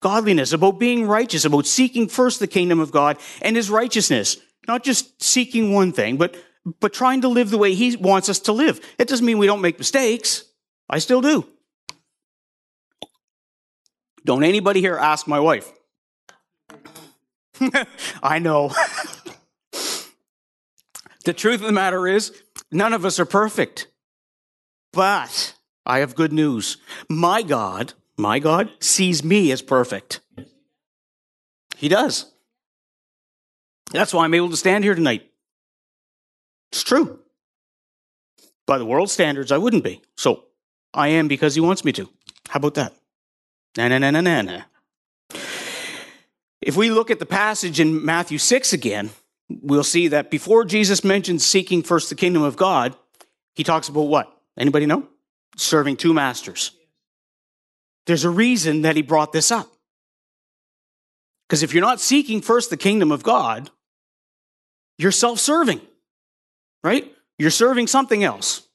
godliness, 0.00 0.52
about 0.52 0.80
being 0.80 1.06
righteous, 1.06 1.44
about 1.44 1.66
seeking 1.66 2.08
first 2.08 2.40
the 2.40 2.46
kingdom 2.46 2.80
of 2.80 2.90
God 2.90 3.18
and 3.40 3.54
his 3.54 3.70
righteousness, 3.70 4.36
not 4.66 4.82
just 4.82 5.22
seeking 5.22 5.72
one 5.72 5.92
thing, 5.92 6.16
but, 6.16 6.34
but 6.80 6.92
trying 6.92 7.20
to 7.22 7.28
live 7.28 7.50
the 7.50 7.58
way 7.58 7.74
he 7.74 7.96
wants 7.96 8.28
us 8.28 8.38
to 8.40 8.52
live. 8.52 8.80
It 8.98 9.08
doesn't 9.08 9.24
mean 9.24 9.38
we 9.38 9.46
don't 9.46 9.60
make 9.60 9.78
mistakes. 9.78 10.44
I 10.88 10.98
still 10.98 11.20
do. 11.20 11.46
Don't 14.24 14.44
anybody 14.44 14.80
here 14.80 14.96
ask 14.96 15.26
my 15.26 15.40
wife, 15.40 15.72
I 18.22 18.38
know. 18.38 18.68
the 21.24 21.32
truth 21.32 21.60
of 21.60 21.66
the 21.66 21.72
matter 21.72 22.06
is, 22.06 22.32
none 22.70 22.92
of 22.92 23.04
us 23.04 23.18
are 23.18 23.24
perfect. 23.24 23.88
But 24.92 25.54
I 25.86 26.00
have 26.00 26.14
good 26.14 26.32
news. 26.32 26.76
My 27.08 27.42
God, 27.42 27.94
my 28.16 28.38
God, 28.38 28.70
sees 28.80 29.24
me 29.24 29.50
as 29.50 29.62
perfect. 29.62 30.20
He 31.76 31.88
does. 31.88 32.32
That's 33.92 34.12
why 34.12 34.24
I'm 34.24 34.34
able 34.34 34.50
to 34.50 34.56
stand 34.56 34.84
here 34.84 34.94
tonight. 34.94 35.27
It's 36.72 36.82
true. 36.82 37.20
By 38.66 38.78
the 38.78 38.84
world 38.84 39.10
standards, 39.10 39.50
I 39.50 39.58
wouldn't 39.58 39.84
be. 39.84 40.02
So 40.16 40.44
I 40.92 41.08
am 41.08 41.28
because 41.28 41.54
he 41.54 41.60
wants 41.60 41.84
me 41.84 41.92
to. 41.92 42.08
How 42.48 42.58
about 42.58 42.74
that? 42.74 42.94
Na 43.76 43.88
na 43.88 43.98
na 43.98 44.10
na 44.10 44.20
na 44.20 44.42
na. 44.42 44.62
If 46.60 46.76
we 46.76 46.90
look 46.90 47.10
at 47.10 47.18
the 47.18 47.26
passage 47.26 47.80
in 47.80 48.04
Matthew 48.04 48.38
6 48.38 48.72
again, 48.72 49.10
we'll 49.48 49.84
see 49.84 50.08
that 50.08 50.30
before 50.30 50.64
Jesus 50.64 51.04
mentions 51.04 51.46
seeking 51.46 51.82
first 51.82 52.08
the 52.08 52.14
kingdom 52.14 52.42
of 52.42 52.56
God, 52.56 52.94
he 53.54 53.64
talks 53.64 53.88
about 53.88 54.02
what? 54.02 54.32
Anybody 54.58 54.86
know? 54.86 55.08
Serving 55.56 55.96
two 55.96 56.12
masters. 56.12 56.72
There's 58.06 58.24
a 58.24 58.30
reason 58.30 58.82
that 58.82 58.96
he 58.96 59.02
brought 59.02 59.32
this 59.32 59.50
up. 59.50 59.68
Because 61.48 61.62
if 61.62 61.72
you're 61.72 61.82
not 61.82 62.00
seeking 62.00 62.40
first 62.40 62.70
the 62.70 62.76
kingdom 62.76 63.10
of 63.10 63.22
God, 63.22 63.70
you're 64.98 65.12
self 65.12 65.38
serving, 65.38 65.80
right? 66.82 67.12
You're 67.38 67.50
serving 67.50 67.86
something 67.86 68.24
else. 68.24 68.66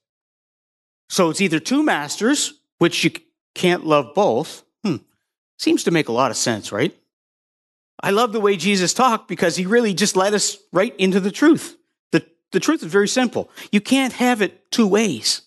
So 1.09 1.29
it's 1.29 1.41
either 1.41 1.59
two 1.59 1.83
masters, 1.83 2.53
which 2.79 3.03
you 3.03 3.11
can't 3.53 3.85
love 3.85 4.13
both. 4.15 4.63
Hmm. 4.83 4.97
Seems 5.57 5.83
to 5.83 5.91
make 5.91 6.07
a 6.07 6.13
lot 6.13 6.31
of 6.31 6.37
sense, 6.37 6.71
right? 6.71 6.97
I 8.01 8.09
love 8.11 8.33
the 8.33 8.41
way 8.41 8.57
Jesus 8.57 8.93
talked 8.93 9.27
because 9.27 9.55
he 9.55 9.65
really 9.65 9.93
just 9.93 10.15
led 10.15 10.33
us 10.33 10.57
right 10.71 10.95
into 10.97 11.19
the 11.19 11.31
truth. 11.31 11.77
The, 12.11 12.25
the 12.51 12.59
truth 12.59 12.83
is 12.83 12.91
very 12.91 13.07
simple. 13.07 13.49
You 13.71 13.79
can't 13.79 14.13
have 14.13 14.41
it 14.41 14.71
two 14.71 14.87
ways. 14.87 15.41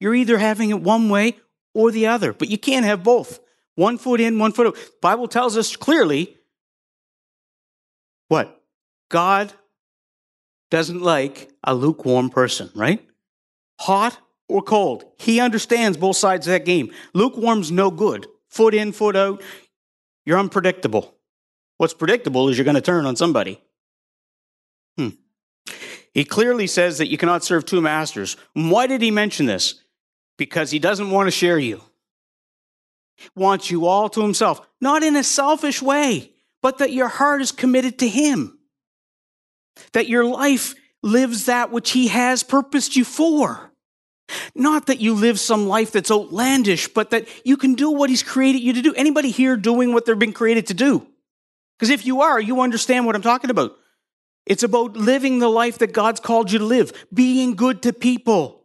You're 0.00 0.14
either 0.14 0.38
having 0.38 0.70
it 0.70 0.82
one 0.82 1.08
way 1.08 1.36
or 1.72 1.90
the 1.90 2.08
other, 2.08 2.32
but 2.32 2.50
you 2.50 2.58
can't 2.58 2.84
have 2.84 3.02
both. 3.02 3.40
One 3.76 3.98
foot 3.98 4.20
in, 4.20 4.38
one 4.38 4.52
foot 4.52 4.66
out. 4.68 4.76
Bible 5.00 5.28
tells 5.28 5.56
us 5.56 5.76
clearly 5.76 6.36
what? 8.28 8.60
God 9.08 9.52
doesn't 10.70 11.02
like 11.02 11.50
a 11.64 11.74
lukewarm 11.74 12.30
person, 12.30 12.70
right? 12.74 13.06
Hot 13.80 14.18
or 14.48 14.62
cold. 14.62 15.04
He 15.18 15.40
understands 15.40 15.96
both 15.96 16.16
sides 16.16 16.46
of 16.46 16.52
that 16.52 16.64
game. 16.64 16.92
Lukewarm's 17.14 17.70
no 17.70 17.90
good. 17.90 18.26
Foot 18.48 18.74
in, 18.74 18.92
foot 18.92 19.16
out. 19.16 19.42
You're 20.24 20.38
unpredictable. 20.38 21.14
What's 21.78 21.94
predictable 21.94 22.48
is 22.48 22.56
you're 22.56 22.64
going 22.64 22.74
to 22.74 22.80
turn 22.80 23.06
on 23.06 23.16
somebody. 23.16 23.60
Hmm. 24.96 25.10
He 26.12 26.24
clearly 26.24 26.66
says 26.66 26.98
that 26.98 27.08
you 27.08 27.18
cannot 27.18 27.44
serve 27.44 27.66
two 27.66 27.80
masters. 27.80 28.36
Why 28.54 28.86
did 28.86 29.02
he 29.02 29.10
mention 29.10 29.46
this? 29.46 29.82
Because 30.38 30.70
he 30.70 30.78
doesn't 30.78 31.10
want 31.10 31.26
to 31.26 31.30
share 31.30 31.58
you. 31.58 31.82
Wants 33.34 33.70
you 33.70 33.86
all 33.86 34.08
to 34.10 34.22
himself, 34.22 34.60
not 34.80 35.02
in 35.02 35.16
a 35.16 35.24
selfish 35.24 35.80
way, 35.80 36.32
but 36.62 36.78
that 36.78 36.92
your 36.92 37.08
heart 37.08 37.42
is 37.42 37.52
committed 37.52 37.98
to 37.98 38.08
him. 38.08 38.55
That 39.92 40.08
your 40.08 40.24
life 40.24 40.74
lives 41.02 41.46
that 41.46 41.70
which 41.70 41.90
he 41.90 42.08
has 42.08 42.42
purposed 42.42 42.96
you 42.96 43.04
for. 43.04 43.72
Not 44.54 44.86
that 44.86 45.00
you 45.00 45.14
live 45.14 45.38
some 45.38 45.68
life 45.68 45.92
that's 45.92 46.10
outlandish, 46.10 46.88
but 46.88 47.10
that 47.10 47.28
you 47.44 47.56
can 47.56 47.74
do 47.74 47.90
what 47.90 48.10
he's 48.10 48.22
created 48.22 48.60
you 48.60 48.72
to 48.72 48.82
do. 48.82 48.94
Anybody 48.94 49.30
here 49.30 49.56
doing 49.56 49.92
what 49.92 50.04
they've 50.04 50.18
been 50.18 50.32
created 50.32 50.66
to 50.68 50.74
do? 50.74 51.06
Because 51.78 51.90
if 51.90 52.06
you 52.06 52.22
are, 52.22 52.40
you 52.40 52.60
understand 52.60 53.06
what 53.06 53.14
I'm 53.14 53.22
talking 53.22 53.50
about. 53.50 53.76
It's 54.46 54.62
about 54.62 54.96
living 54.96 55.38
the 55.38 55.48
life 55.48 55.78
that 55.78 55.92
God's 55.92 56.20
called 56.20 56.50
you 56.50 56.58
to 56.58 56.64
live, 56.64 57.06
being 57.12 57.54
good 57.54 57.82
to 57.82 57.92
people. 57.92 58.64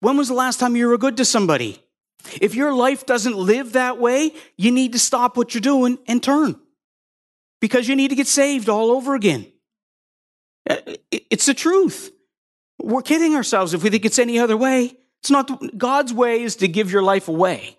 When 0.00 0.16
was 0.16 0.28
the 0.28 0.34
last 0.34 0.60
time 0.60 0.76
you 0.76 0.88
were 0.88 0.98
good 0.98 1.16
to 1.18 1.24
somebody? 1.24 1.82
If 2.40 2.54
your 2.54 2.74
life 2.74 3.06
doesn't 3.06 3.36
live 3.36 3.72
that 3.72 3.98
way, 3.98 4.32
you 4.56 4.70
need 4.70 4.92
to 4.92 4.98
stop 4.98 5.36
what 5.36 5.54
you're 5.54 5.60
doing 5.60 5.98
and 6.06 6.22
turn 6.22 6.56
because 7.60 7.88
you 7.88 7.96
need 7.96 8.08
to 8.08 8.14
get 8.14 8.26
saved 8.26 8.68
all 8.68 8.90
over 8.90 9.14
again. 9.14 9.46
Uh, 10.68 10.76
it's 11.10 11.46
the 11.46 11.54
truth. 11.54 12.12
We're 12.80 13.02
kidding 13.02 13.34
ourselves 13.34 13.74
if 13.74 13.82
we 13.82 13.90
think 13.90 14.04
it's 14.04 14.18
any 14.18 14.38
other 14.38 14.56
way. 14.56 14.96
It's 15.20 15.30
not 15.30 15.76
God's 15.76 16.12
way 16.12 16.42
is 16.42 16.56
to 16.56 16.68
give 16.68 16.92
your 16.92 17.02
life 17.02 17.28
away, 17.28 17.78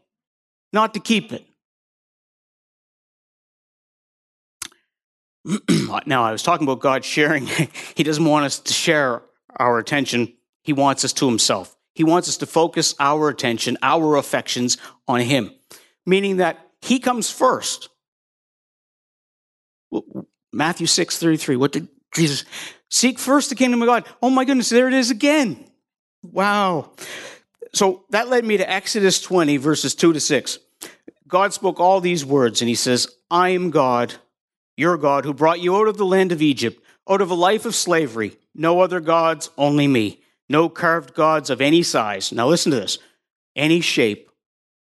not 0.74 0.94
to 0.96 1.00
keep 1.00 1.32
it. 1.32 1.46
now, 6.06 6.24
I 6.24 6.32
was 6.32 6.44
talking 6.44 6.68
about 6.68 6.80
God 6.80 7.06
sharing. 7.06 7.48
he 7.96 8.04
doesn't 8.04 8.26
want 8.26 8.46
us 8.46 8.60
to 8.60 8.74
share 8.74 9.22
our 9.58 9.80
attention, 9.80 10.34
He 10.64 10.74
wants 10.74 11.04
us 11.06 11.14
to 11.14 11.28
Himself. 11.28 11.76
He 11.96 12.04
wants 12.04 12.30
us 12.30 12.38
to 12.38 12.46
focus 12.46 12.96
our 13.00 13.30
attention, 13.30 13.78
our 13.82 14.16
affections 14.16 14.78
on 15.08 15.22
Him, 15.22 15.52
meaning 16.06 16.38
that 16.38 16.60
He 16.82 17.00
comes 17.00 17.32
first. 17.32 17.90
Matthew 20.54 20.88
6 20.88 21.18
33. 21.18 21.56
What 21.56 21.72
did 21.72 21.88
Jesus 22.20 22.46
seek 22.90 23.20
first 23.20 23.50
the 23.50 23.56
kingdom 23.56 23.82
of 23.82 23.88
God? 23.88 24.06
Oh 24.22 24.30
my 24.30 24.46
goodness, 24.46 24.70
there 24.70 24.88
it 24.88 24.94
is 24.94 25.12
again. 25.12 25.66
Wow. 26.24 26.92
So 27.74 28.04
that 28.10 28.30
led 28.30 28.46
me 28.46 28.58
to 28.58 28.70
Exodus 28.70 29.22
20, 29.22 29.58
verses 29.58 29.96
2 29.96 30.14
to 30.14 30.20
6. 30.20 30.60
God 31.28 31.54
spoke 31.54 31.80
all 31.80 32.02
these 32.02 32.26
words, 32.26 32.62
and 32.62 32.70
He 32.70 32.76
says, 32.76 33.08
I 33.30 33.50
am 33.50 33.70
God 33.70 34.16
your 34.80 34.98
God, 34.98 35.26
who 35.26 35.34
brought 35.34 35.60
you 35.60 35.76
out 35.76 35.90
of 35.90 35.98
the 35.98 36.06
land 36.06 36.32
of 36.32 36.42
Egypt, 36.42 36.82
out 37.08 37.20
of 37.22 37.30
a 37.30 37.36
life 37.36 37.66
of 37.66 37.76
slavery. 37.76 38.38
No 38.56 38.80
other 38.80 39.02
gods, 39.02 39.50
only 39.58 39.88
me. 39.88 40.22
No 40.48 40.70
carved 40.70 41.14
gods 41.14 41.50
of 41.50 41.60
any 41.60 41.84
size. 41.84 42.32
Now 42.32 42.48
listen 42.48 42.72
to 42.72 42.80
this 42.80 42.98
any 43.56 43.82
shape 43.82 44.30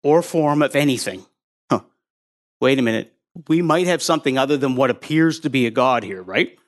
or 0.02 0.20
form 0.22 0.60
of 0.60 0.76
anything. 0.76 1.24
Huh. 1.70 1.80
Wait 2.60 2.78
a 2.78 2.82
minute. 2.82 3.12
We 3.48 3.62
might 3.62 3.86
have 3.86 4.02
something 4.02 4.36
other 4.36 4.58
than 4.58 4.76
what 4.76 4.90
appears 4.90 5.40
to 5.40 5.50
be 5.50 5.66
a 5.66 5.70
God 5.70 6.04
here, 6.04 6.22
right? 6.22 6.58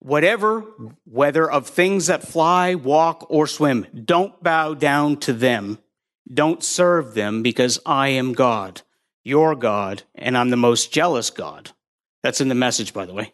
Whatever, 0.00 0.60
whether 1.04 1.50
of 1.50 1.66
things 1.66 2.06
that 2.06 2.26
fly, 2.26 2.74
walk, 2.74 3.26
or 3.28 3.46
swim, 3.46 3.86
don't 4.04 4.40
bow 4.42 4.74
down 4.74 5.16
to 5.18 5.32
them. 5.32 5.78
Don't 6.32 6.62
serve 6.62 7.14
them 7.14 7.42
because 7.42 7.78
I 7.86 8.08
am 8.08 8.32
God, 8.32 8.82
your 9.24 9.54
God, 9.54 10.02
and 10.14 10.36
I'm 10.36 10.50
the 10.50 10.56
most 10.56 10.92
jealous 10.92 11.30
God. 11.30 11.70
That's 12.22 12.40
in 12.40 12.48
the 12.48 12.54
message, 12.54 12.92
by 12.92 13.06
the 13.06 13.14
way. 13.14 13.32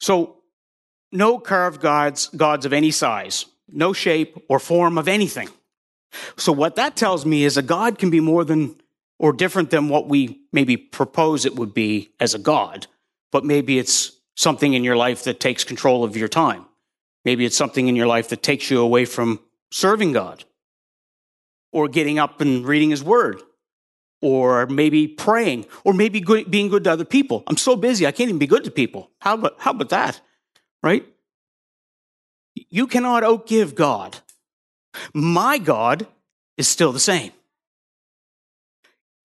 So, 0.00 0.36
no 1.10 1.38
carved 1.38 1.80
gods, 1.80 2.28
gods 2.28 2.66
of 2.66 2.72
any 2.72 2.90
size, 2.90 3.46
no 3.68 3.92
shape 3.92 4.36
or 4.48 4.58
form 4.58 4.98
of 4.98 5.08
anything. 5.08 5.48
So, 6.36 6.52
what 6.52 6.76
that 6.76 6.96
tells 6.96 7.24
me 7.24 7.44
is 7.44 7.56
a 7.56 7.62
God 7.62 7.98
can 7.98 8.10
be 8.10 8.20
more 8.20 8.44
than 8.44 8.80
or 9.18 9.32
different 9.32 9.70
than 9.70 9.88
what 9.88 10.08
we 10.08 10.40
maybe 10.52 10.76
propose 10.76 11.46
it 11.46 11.56
would 11.56 11.72
be 11.72 12.10
as 12.20 12.34
a 12.34 12.38
God, 12.38 12.86
but 13.32 13.44
maybe 13.44 13.78
it's 13.78 14.12
something 14.36 14.74
in 14.74 14.84
your 14.84 14.96
life 14.96 15.24
that 15.24 15.40
takes 15.40 15.64
control 15.64 16.04
of 16.04 16.16
your 16.16 16.28
time. 16.28 16.64
Maybe 17.24 17.44
it's 17.44 17.56
something 17.56 17.88
in 17.88 17.96
your 17.96 18.06
life 18.06 18.28
that 18.28 18.42
takes 18.42 18.70
you 18.70 18.80
away 18.80 19.04
from 19.04 19.40
serving 19.70 20.12
God 20.12 20.44
or 21.72 21.88
getting 21.88 22.18
up 22.18 22.40
and 22.40 22.64
reading 22.64 22.90
His 22.90 23.02
Word 23.02 23.42
or 24.22 24.66
maybe 24.66 25.06
praying, 25.06 25.66
or 25.84 25.92
maybe 25.92 26.20
good, 26.20 26.50
being 26.50 26.68
good 26.68 26.84
to 26.84 26.90
other 26.90 27.04
people. 27.04 27.44
I'm 27.46 27.56
so 27.56 27.76
busy, 27.76 28.06
I 28.06 28.12
can't 28.12 28.28
even 28.28 28.38
be 28.38 28.46
good 28.46 28.64
to 28.64 28.70
people. 28.70 29.10
How 29.20 29.34
about, 29.34 29.56
how 29.58 29.72
about 29.72 29.90
that? 29.90 30.20
Right? 30.82 31.06
You 32.54 32.86
cannot 32.86 33.22
outgive 33.22 33.74
God. 33.74 34.16
My 35.12 35.58
God 35.58 36.06
is 36.56 36.66
still 36.66 36.92
the 36.92 36.98
same. 36.98 37.32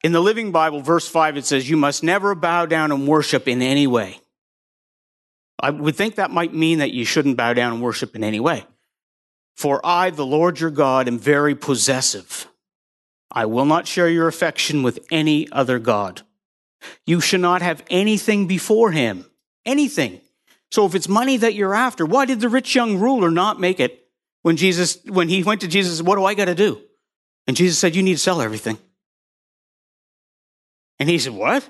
In 0.04 0.12
the 0.12 0.20
Living 0.20 0.52
Bible, 0.52 0.82
verse 0.82 1.08
5, 1.08 1.38
it 1.38 1.46
says, 1.46 1.70
You 1.70 1.78
must 1.78 2.04
never 2.04 2.36
bow 2.36 2.66
down 2.66 2.92
and 2.92 3.08
worship 3.08 3.48
in 3.48 3.62
any 3.62 3.88
way. 3.88 4.21
I 5.62 5.70
would 5.70 5.96
think 5.96 6.16
that 6.16 6.32
might 6.32 6.54
mean 6.54 6.80
that 6.80 6.92
you 6.92 7.06
shouldn't 7.06 7.38
bow 7.38 7.54
down 7.54 7.74
and 7.74 7.82
worship 7.82 8.16
in 8.16 8.24
any 8.24 8.40
way. 8.40 8.66
For 9.56 9.80
I, 9.86 10.10
the 10.10 10.26
Lord 10.26 10.60
your 10.60 10.72
God, 10.72 11.08
am 11.08 11.20
very 11.20 11.56
possessive 11.56 12.48
I 13.32 13.46
will 13.46 13.66
not 13.66 13.88
share 13.88 14.10
your 14.10 14.28
affection 14.28 14.84
with 14.84 15.00
any 15.10 15.50
other 15.52 15.80
God. 15.80 16.22
You 17.06 17.22
should 17.22 17.42
not 17.42 17.62
have 17.62 17.84
anything 17.90 18.48
before 18.48 18.92
him. 18.92 19.26
Anything. 19.66 20.22
So 20.72 20.86
if 20.86 20.96
it's 20.96 21.08
money 21.08 21.38
that 21.38 21.54
you're 21.54 21.76
after, 21.76 22.06
why 22.06 22.26
did 22.26 22.42
the 22.42 22.50
rich 22.50 22.76
young 22.76 22.98
ruler 22.98 23.32
not 23.32 23.60
make 23.60 23.80
it 23.80 24.08
when 24.42 24.58
Jesus, 24.58 24.98
when 25.06 25.30
he 25.30 25.44
went 25.44 25.62
to 25.62 25.68
Jesus, 25.68 26.02
what 26.02 26.16
do 26.16 26.26
I 26.26 26.34
got 26.34 26.46
to 26.46 26.56
do? 26.56 26.82
And 27.48 27.56
Jesus 27.56 27.78
said, 27.78 27.96
you 27.96 28.04
need 28.04 28.14
to 28.14 28.20
sell 28.20 28.42
everything. 28.42 28.78
And 31.00 31.10
he 31.10 31.20
said, 31.20 31.34
what? 31.34 31.68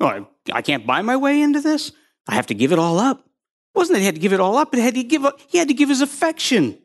Oh, 0.00 0.26
I 0.52 0.62
can't 0.62 0.86
buy 0.86 1.02
my 1.02 1.16
way 1.16 1.40
into 1.40 1.60
this. 1.60 1.92
I 2.28 2.34
have 2.34 2.46
to 2.48 2.54
give 2.54 2.72
it 2.72 2.78
all 2.78 2.98
up. 2.98 3.18
It 3.18 3.78
wasn't 3.78 3.96
that 3.96 4.00
he 4.00 4.06
had 4.06 4.14
to 4.14 4.20
give 4.20 4.32
it 4.32 4.40
all 4.40 4.56
up, 4.56 4.70
but 4.70 4.78
he 4.78 4.84
had 4.84 4.94
to 4.94 5.02
give, 5.02 5.24
up, 5.24 5.40
he 5.48 5.58
had 5.58 5.68
to 5.68 5.74
give 5.74 5.88
his 5.88 6.00
affection. 6.00 6.78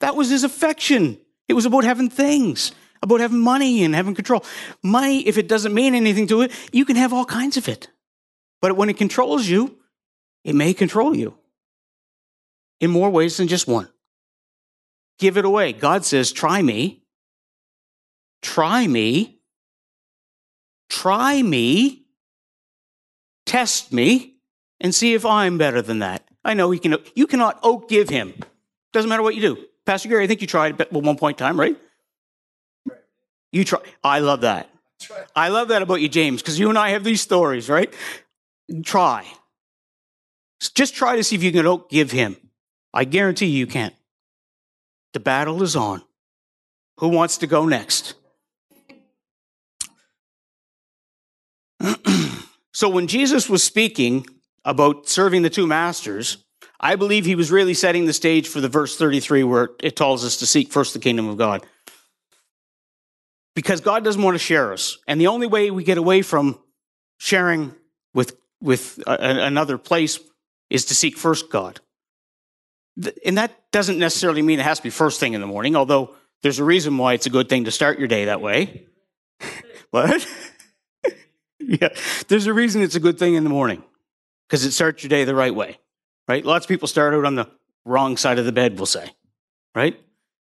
That 0.00 0.16
was 0.16 0.28
his 0.28 0.44
affection. 0.44 1.18
It 1.48 1.54
was 1.54 1.66
about 1.66 1.84
having 1.84 2.10
things 2.10 2.72
about 3.02 3.20
having 3.20 3.40
money 3.40 3.84
and 3.84 3.94
having 3.94 4.14
control. 4.14 4.44
Money, 4.82 5.26
if 5.26 5.38
it 5.38 5.48
doesn't 5.48 5.74
mean 5.74 5.94
anything 5.94 6.26
to 6.28 6.42
it, 6.42 6.52
you 6.72 6.84
can 6.84 6.96
have 6.96 7.12
all 7.12 7.24
kinds 7.24 7.56
of 7.56 7.68
it. 7.68 7.88
But 8.60 8.76
when 8.76 8.88
it 8.88 8.96
controls 8.96 9.46
you, 9.46 9.78
it 10.44 10.54
may 10.54 10.74
control 10.74 11.16
you 11.16 11.36
in 12.80 12.90
more 12.90 13.10
ways 13.10 13.36
than 13.36 13.48
just 13.48 13.68
one. 13.68 13.88
Give 15.18 15.36
it 15.36 15.44
away. 15.44 15.72
God 15.72 16.04
says, 16.04 16.32
try 16.32 16.60
me. 16.62 17.02
Try 18.42 18.86
me. 18.86 19.40
Try 20.88 21.42
me. 21.42 22.06
Test 23.44 23.92
me 23.92 24.35
and 24.80 24.94
see 24.94 25.14
if 25.14 25.24
I'm 25.24 25.58
better 25.58 25.82
than 25.82 26.00
that. 26.00 26.26
I 26.44 26.54
know 26.54 26.70
he 26.70 26.78
can, 26.78 26.96
you 27.14 27.26
cannot 27.26 27.62
outgive 27.62 28.10
him. 28.10 28.34
Doesn't 28.92 29.08
matter 29.08 29.22
what 29.22 29.34
you 29.34 29.40
do. 29.40 29.64
Pastor 29.84 30.08
Gary, 30.08 30.24
I 30.24 30.26
think 30.26 30.40
you 30.40 30.46
tried 30.46 30.80
at 30.80 30.92
one 30.92 31.16
point 31.16 31.40
in 31.40 31.46
time, 31.46 31.58
right? 31.58 31.76
You 33.52 33.64
try. 33.64 33.80
I 34.02 34.18
love 34.18 34.42
that. 34.42 34.68
I 35.34 35.48
love 35.48 35.68
that 35.68 35.82
about 35.82 36.00
you, 36.00 36.08
James, 36.08 36.42
because 36.42 36.58
you 36.58 36.68
and 36.68 36.78
I 36.78 36.90
have 36.90 37.04
these 37.04 37.20
stories, 37.20 37.68
right? 37.68 37.92
Try. 38.84 39.26
Just 40.74 40.94
try 40.94 41.16
to 41.16 41.24
see 41.24 41.36
if 41.36 41.42
you 41.42 41.52
can 41.52 41.82
give 41.88 42.10
him. 42.10 42.36
I 42.92 43.04
guarantee 43.04 43.46
you, 43.46 43.58
you 43.58 43.66
can't. 43.66 43.94
The 45.12 45.20
battle 45.20 45.62
is 45.62 45.76
on. 45.76 46.02
Who 46.98 47.08
wants 47.08 47.38
to 47.38 47.46
go 47.46 47.66
next? 47.66 48.14
so 52.72 52.88
when 52.88 53.06
Jesus 53.06 53.48
was 53.48 53.62
speaking 53.62 54.26
about 54.66 55.08
serving 55.08 55.42
the 55.42 55.48
two 55.48 55.66
masters, 55.66 56.44
I 56.78 56.96
believe 56.96 57.24
he 57.24 57.36
was 57.36 57.50
really 57.50 57.72
setting 57.72 58.04
the 58.04 58.12
stage 58.12 58.48
for 58.48 58.60
the 58.60 58.68
verse 58.68 58.98
33 58.98 59.44
where 59.44 59.70
it 59.80 59.96
tells 59.96 60.24
us 60.24 60.38
to 60.38 60.46
seek 60.46 60.72
first 60.72 60.92
the 60.92 60.98
kingdom 60.98 61.28
of 61.28 61.38
God 61.38 61.64
because 63.54 63.80
God 63.80 64.04
doesn't 64.04 64.20
want 64.20 64.34
to 64.34 64.38
share 64.38 64.72
us. 64.72 64.98
And 65.06 65.20
the 65.20 65.28
only 65.28 65.46
way 65.46 65.70
we 65.70 65.84
get 65.84 65.98
away 65.98 66.20
from 66.20 66.58
sharing 67.16 67.74
with, 68.12 68.36
with 68.60 69.02
a, 69.06 69.46
another 69.46 69.78
place 69.78 70.18
is 70.68 70.86
to 70.86 70.94
seek 70.94 71.16
first 71.16 71.48
God. 71.48 71.80
And 73.24 73.38
that 73.38 73.70
doesn't 73.70 73.98
necessarily 73.98 74.42
mean 74.42 74.58
it 74.58 74.64
has 74.64 74.78
to 74.78 74.82
be 74.82 74.90
first 74.90 75.20
thing 75.20 75.34
in 75.34 75.40
the 75.40 75.46
morning, 75.46 75.76
although 75.76 76.14
there's 76.42 76.58
a 76.58 76.64
reason 76.64 76.98
why 76.98 77.12
it's 77.12 77.26
a 77.26 77.30
good 77.30 77.48
thing 77.48 77.64
to 77.64 77.70
start 77.70 77.98
your 77.98 78.08
day 78.08 78.24
that 78.24 78.40
way. 78.40 78.86
what? 79.90 80.26
yeah, 81.60 81.90
there's 82.26 82.46
a 82.46 82.52
reason 82.52 82.82
it's 82.82 82.96
a 82.96 83.00
good 83.00 83.18
thing 83.18 83.34
in 83.34 83.44
the 83.44 83.50
morning 83.50 83.84
because 84.48 84.64
it 84.64 84.72
starts 84.72 85.02
your 85.02 85.08
day 85.08 85.24
the 85.24 85.34
right 85.34 85.54
way, 85.54 85.78
right? 86.28 86.44
Lots 86.44 86.64
of 86.64 86.68
people 86.68 86.88
start 86.88 87.14
out 87.14 87.24
on 87.24 87.34
the 87.34 87.48
wrong 87.84 88.16
side 88.16 88.38
of 88.38 88.44
the 88.44 88.52
bed, 88.52 88.76
we'll 88.76 88.86
say, 88.86 89.10
right? 89.74 89.98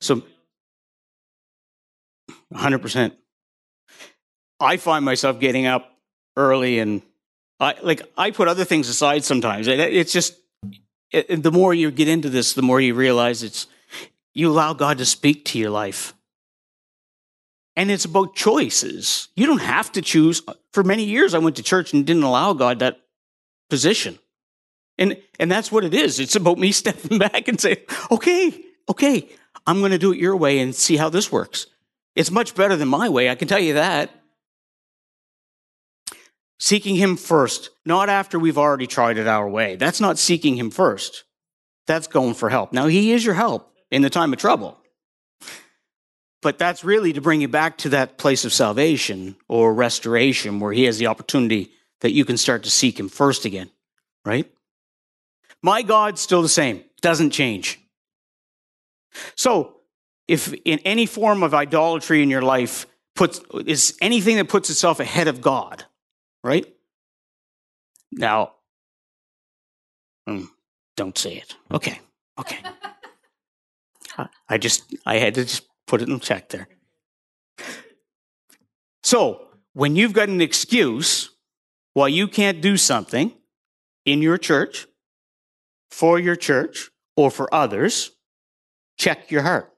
So 0.00 0.22
100%. 2.52 3.12
I 4.60 4.76
find 4.76 5.04
myself 5.04 5.38
getting 5.38 5.66
up 5.66 5.96
early 6.36 6.78
and 6.78 7.02
I 7.60 7.74
like 7.82 8.02
I 8.16 8.30
put 8.30 8.48
other 8.48 8.64
things 8.64 8.88
aside 8.88 9.24
sometimes. 9.24 9.66
It's 9.66 10.12
just 10.12 10.38
it, 11.10 11.42
the 11.42 11.52
more 11.52 11.74
you 11.74 11.90
get 11.90 12.08
into 12.08 12.28
this, 12.28 12.54
the 12.54 12.62
more 12.62 12.80
you 12.80 12.94
realize 12.94 13.42
it's 13.42 13.66
you 14.34 14.50
allow 14.50 14.72
God 14.72 14.98
to 14.98 15.04
speak 15.04 15.44
to 15.46 15.58
your 15.58 15.70
life. 15.70 16.14
And 17.76 17.90
it's 17.90 18.04
about 18.04 18.34
choices. 18.34 19.28
You 19.36 19.46
don't 19.46 19.62
have 19.62 19.92
to 19.92 20.02
choose. 20.02 20.42
For 20.72 20.82
many 20.82 21.04
years, 21.04 21.34
I 21.34 21.38
went 21.38 21.56
to 21.56 21.62
church 21.62 21.92
and 21.92 22.04
didn't 22.04 22.24
allow 22.24 22.52
God 22.52 22.80
that 22.80 23.00
position. 23.68 24.18
And, 24.98 25.16
and 25.38 25.50
that's 25.50 25.70
what 25.70 25.84
it 25.84 25.94
is. 25.94 26.18
It's 26.20 26.36
about 26.36 26.58
me 26.58 26.72
stepping 26.72 27.18
back 27.18 27.48
and 27.48 27.60
saying, 27.60 27.78
okay, 28.10 28.64
okay, 28.88 29.28
I'm 29.66 29.80
going 29.80 29.92
to 29.92 29.98
do 29.98 30.12
it 30.12 30.18
your 30.18 30.36
way 30.36 30.58
and 30.58 30.74
see 30.74 30.96
how 30.96 31.08
this 31.08 31.30
works. 31.30 31.66
It's 32.16 32.30
much 32.30 32.54
better 32.54 32.74
than 32.76 32.88
my 32.88 33.08
way. 33.08 33.30
I 33.30 33.34
can 33.34 33.48
tell 33.48 33.60
you 33.60 33.74
that. 33.74 34.10
Seeking 36.58 36.96
Him 36.96 37.16
first, 37.16 37.70
not 37.84 38.08
after 38.08 38.38
we've 38.38 38.58
already 38.58 38.88
tried 38.88 39.18
it 39.18 39.28
our 39.28 39.48
way. 39.48 39.76
That's 39.76 40.00
not 40.00 40.18
seeking 40.18 40.56
Him 40.56 40.70
first. 40.70 41.24
That's 41.86 42.08
going 42.08 42.34
for 42.34 42.48
help. 42.48 42.72
Now, 42.72 42.88
He 42.88 43.12
is 43.12 43.24
your 43.24 43.34
help 43.34 43.72
in 43.92 44.02
the 44.02 44.10
time 44.10 44.32
of 44.32 44.40
trouble. 44.40 44.76
But 46.42 46.58
that's 46.58 46.84
really 46.84 47.12
to 47.12 47.20
bring 47.20 47.40
you 47.40 47.48
back 47.48 47.78
to 47.78 47.90
that 47.90 48.18
place 48.18 48.44
of 48.44 48.52
salvation 48.52 49.36
or 49.46 49.72
restoration 49.72 50.58
where 50.58 50.72
He 50.72 50.84
has 50.84 50.98
the 50.98 51.06
opportunity 51.06 51.70
that 52.00 52.12
you 52.12 52.24
can 52.24 52.36
start 52.36 52.62
to 52.64 52.70
seek 52.70 52.98
Him 52.98 53.08
first 53.08 53.44
again, 53.44 53.70
right? 54.24 54.50
My 55.62 55.82
God's 55.82 56.20
still 56.20 56.42
the 56.42 56.48
same, 56.48 56.84
doesn't 57.02 57.30
change. 57.30 57.80
So, 59.36 59.76
if 60.26 60.52
in 60.64 60.78
any 60.80 61.06
form 61.06 61.42
of 61.42 61.54
idolatry 61.54 62.22
in 62.22 62.30
your 62.30 62.42
life 62.42 62.86
puts 63.16 63.40
is 63.66 63.96
anything 64.00 64.36
that 64.36 64.48
puts 64.48 64.70
itself 64.70 65.00
ahead 65.00 65.26
of 65.26 65.40
God, 65.40 65.84
right? 66.44 66.66
Now, 68.12 68.52
hmm, 70.26 70.44
don't 70.96 71.16
say 71.16 71.36
it. 71.36 71.56
Okay, 71.72 71.98
okay. 72.38 72.58
I 74.48 74.58
just 74.58 74.94
I 75.06 75.16
had 75.16 75.34
to 75.34 75.44
just 75.44 75.66
put 75.86 76.02
it 76.02 76.08
in 76.08 76.20
check 76.20 76.48
there. 76.50 76.68
So 79.02 79.46
when 79.72 79.96
you've 79.96 80.12
got 80.12 80.28
an 80.28 80.40
excuse 80.40 81.30
why 81.94 82.08
you 82.08 82.28
can't 82.28 82.60
do 82.60 82.76
something 82.76 83.32
in 84.04 84.22
your 84.22 84.38
church, 84.38 84.86
for 85.90 86.18
your 86.18 86.36
church, 86.36 86.90
or 87.16 87.30
for 87.30 87.52
others, 87.54 88.12
check 88.96 89.30
your 89.30 89.42
heart. 89.42 89.72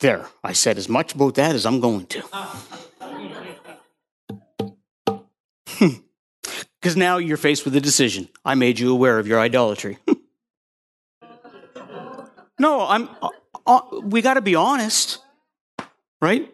There, 0.00 0.26
I 0.42 0.52
said 0.52 0.78
as 0.78 0.88
much 0.88 1.14
about 1.14 1.34
that 1.34 1.54
as 1.54 1.66
I'm 1.66 1.80
going 1.80 2.06
to. 2.06 2.22
Because 6.80 6.96
now 6.96 7.18
you're 7.18 7.36
faced 7.36 7.66
with 7.66 7.76
a 7.76 7.80
decision. 7.80 8.28
I 8.44 8.54
made 8.54 8.78
you 8.78 8.90
aware 8.90 9.18
of 9.18 9.26
your 9.26 9.38
idolatry. 9.38 9.98
no, 12.58 12.86
I'm. 12.86 13.10
Uh, 13.20 13.28
uh, 13.66 13.80
we 14.02 14.22
got 14.22 14.34
to 14.34 14.40
be 14.40 14.54
honest, 14.54 15.18
right? 16.22 16.50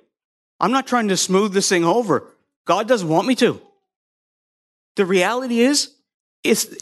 I'm 0.59 0.73
not 0.73 0.89
trying 0.89 1.07
to 1.09 1.17
smooth 1.17 1.53
this 1.53 1.69
thing 1.69 1.85
over. 1.85 2.27
God 2.67 2.87
doesn't 2.87 3.09
want 3.09 3.27
me 3.27 3.35
to. 3.37 3.61
The 4.97 5.07
reality 5.07 5.61
is, 5.61 5.93
is 6.45 6.79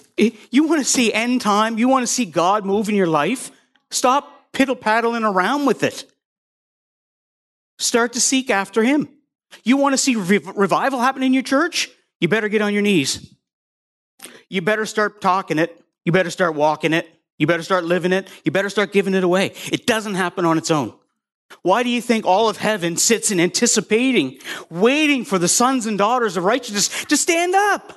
you 0.51 0.65
want 0.65 0.81
to 0.81 0.85
see 0.85 1.13
end 1.13 1.41
time, 1.41 1.79
you 1.79 1.89
want 1.89 2.03
to 2.03 2.13
see 2.13 2.25
God 2.25 2.65
move 2.65 2.89
in 2.89 2.95
your 2.95 3.07
life, 3.07 3.51
stop 3.91 4.53
piddle 4.53 4.81
paddling 4.81 5.25
around 5.25 5.67
with 5.67 5.83
it. 5.83 6.11
Start 7.79 8.13
to 8.15 8.21
seek 8.21 8.51
after 8.51 8.83
Him. 8.83 9.09
You 9.63 9.77
want 9.77 9.93
to 9.93 9.99
see 9.99 10.17
revival 10.17 11.01
happen 11.01 11.23
in 11.23 11.33
your 11.33 11.43
church? 11.43 11.91
You 12.21 12.29
better 12.29 12.49
get 12.49 12.63
on 12.63 12.73
your 12.73 12.83
knees. 12.83 13.35
You 14.49 14.63
better 14.63 14.87
start 14.87 15.21
talking 15.21 15.59
it. 15.59 15.85
You 16.05 16.13
better 16.13 16.31
start 16.31 16.55
walking 16.55 16.93
it. 16.93 17.09
You 17.39 17.47
better 17.47 17.63
start 17.63 17.85
living 17.85 18.13
it. 18.13 18.29
You 18.45 18.53
better 18.53 18.71
start 18.71 18.93
giving 18.93 19.15
it 19.15 19.25
away. 19.25 19.53
It 19.73 19.87
doesn't 19.87 20.15
happen 20.15 20.45
on 20.45 20.57
its 20.57 20.71
own. 20.71 20.95
Why 21.63 21.83
do 21.83 21.91
you 21.91 22.01
think 22.01 22.25
all 22.25 22.49
of 22.49 22.57
heaven 22.57 22.97
sits 22.97 23.31
in 23.31 23.41
anticipating, 23.41 24.39
waiting 24.71 25.25
for 25.25 25.39
the 25.39 25.49
sons 25.49 25.87
and 25.87 25.97
daughters 25.99 26.37
of 26.37 26.45
righteousness 26.45 27.05
to 27.07 27.17
stand 27.17 27.55
up? 27.55 27.93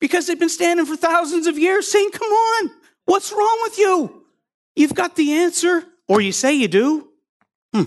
Because 0.00 0.26
they've 0.26 0.38
been 0.38 0.48
standing 0.48 0.86
for 0.86 0.96
thousands 0.96 1.46
of 1.46 1.58
years 1.58 1.90
saying, 1.90 2.10
Come 2.12 2.30
on, 2.30 2.70
what's 3.04 3.32
wrong 3.32 3.58
with 3.62 3.78
you? 3.78 4.24
You've 4.74 4.94
got 4.94 5.16
the 5.16 5.32
answer, 5.32 5.84
or 6.08 6.20
you 6.20 6.32
say 6.32 6.54
you 6.54 6.68
do. 6.68 7.08
Hmm. 7.74 7.84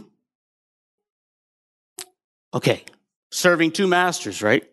Okay, 2.54 2.84
serving 3.32 3.72
two 3.72 3.88
masters, 3.88 4.44
right? 4.44 4.64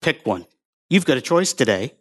Pick 0.00 0.26
one. 0.26 0.46
You've 0.90 1.06
got 1.06 1.16
a 1.16 1.22
choice 1.22 1.52
today. 1.52 1.94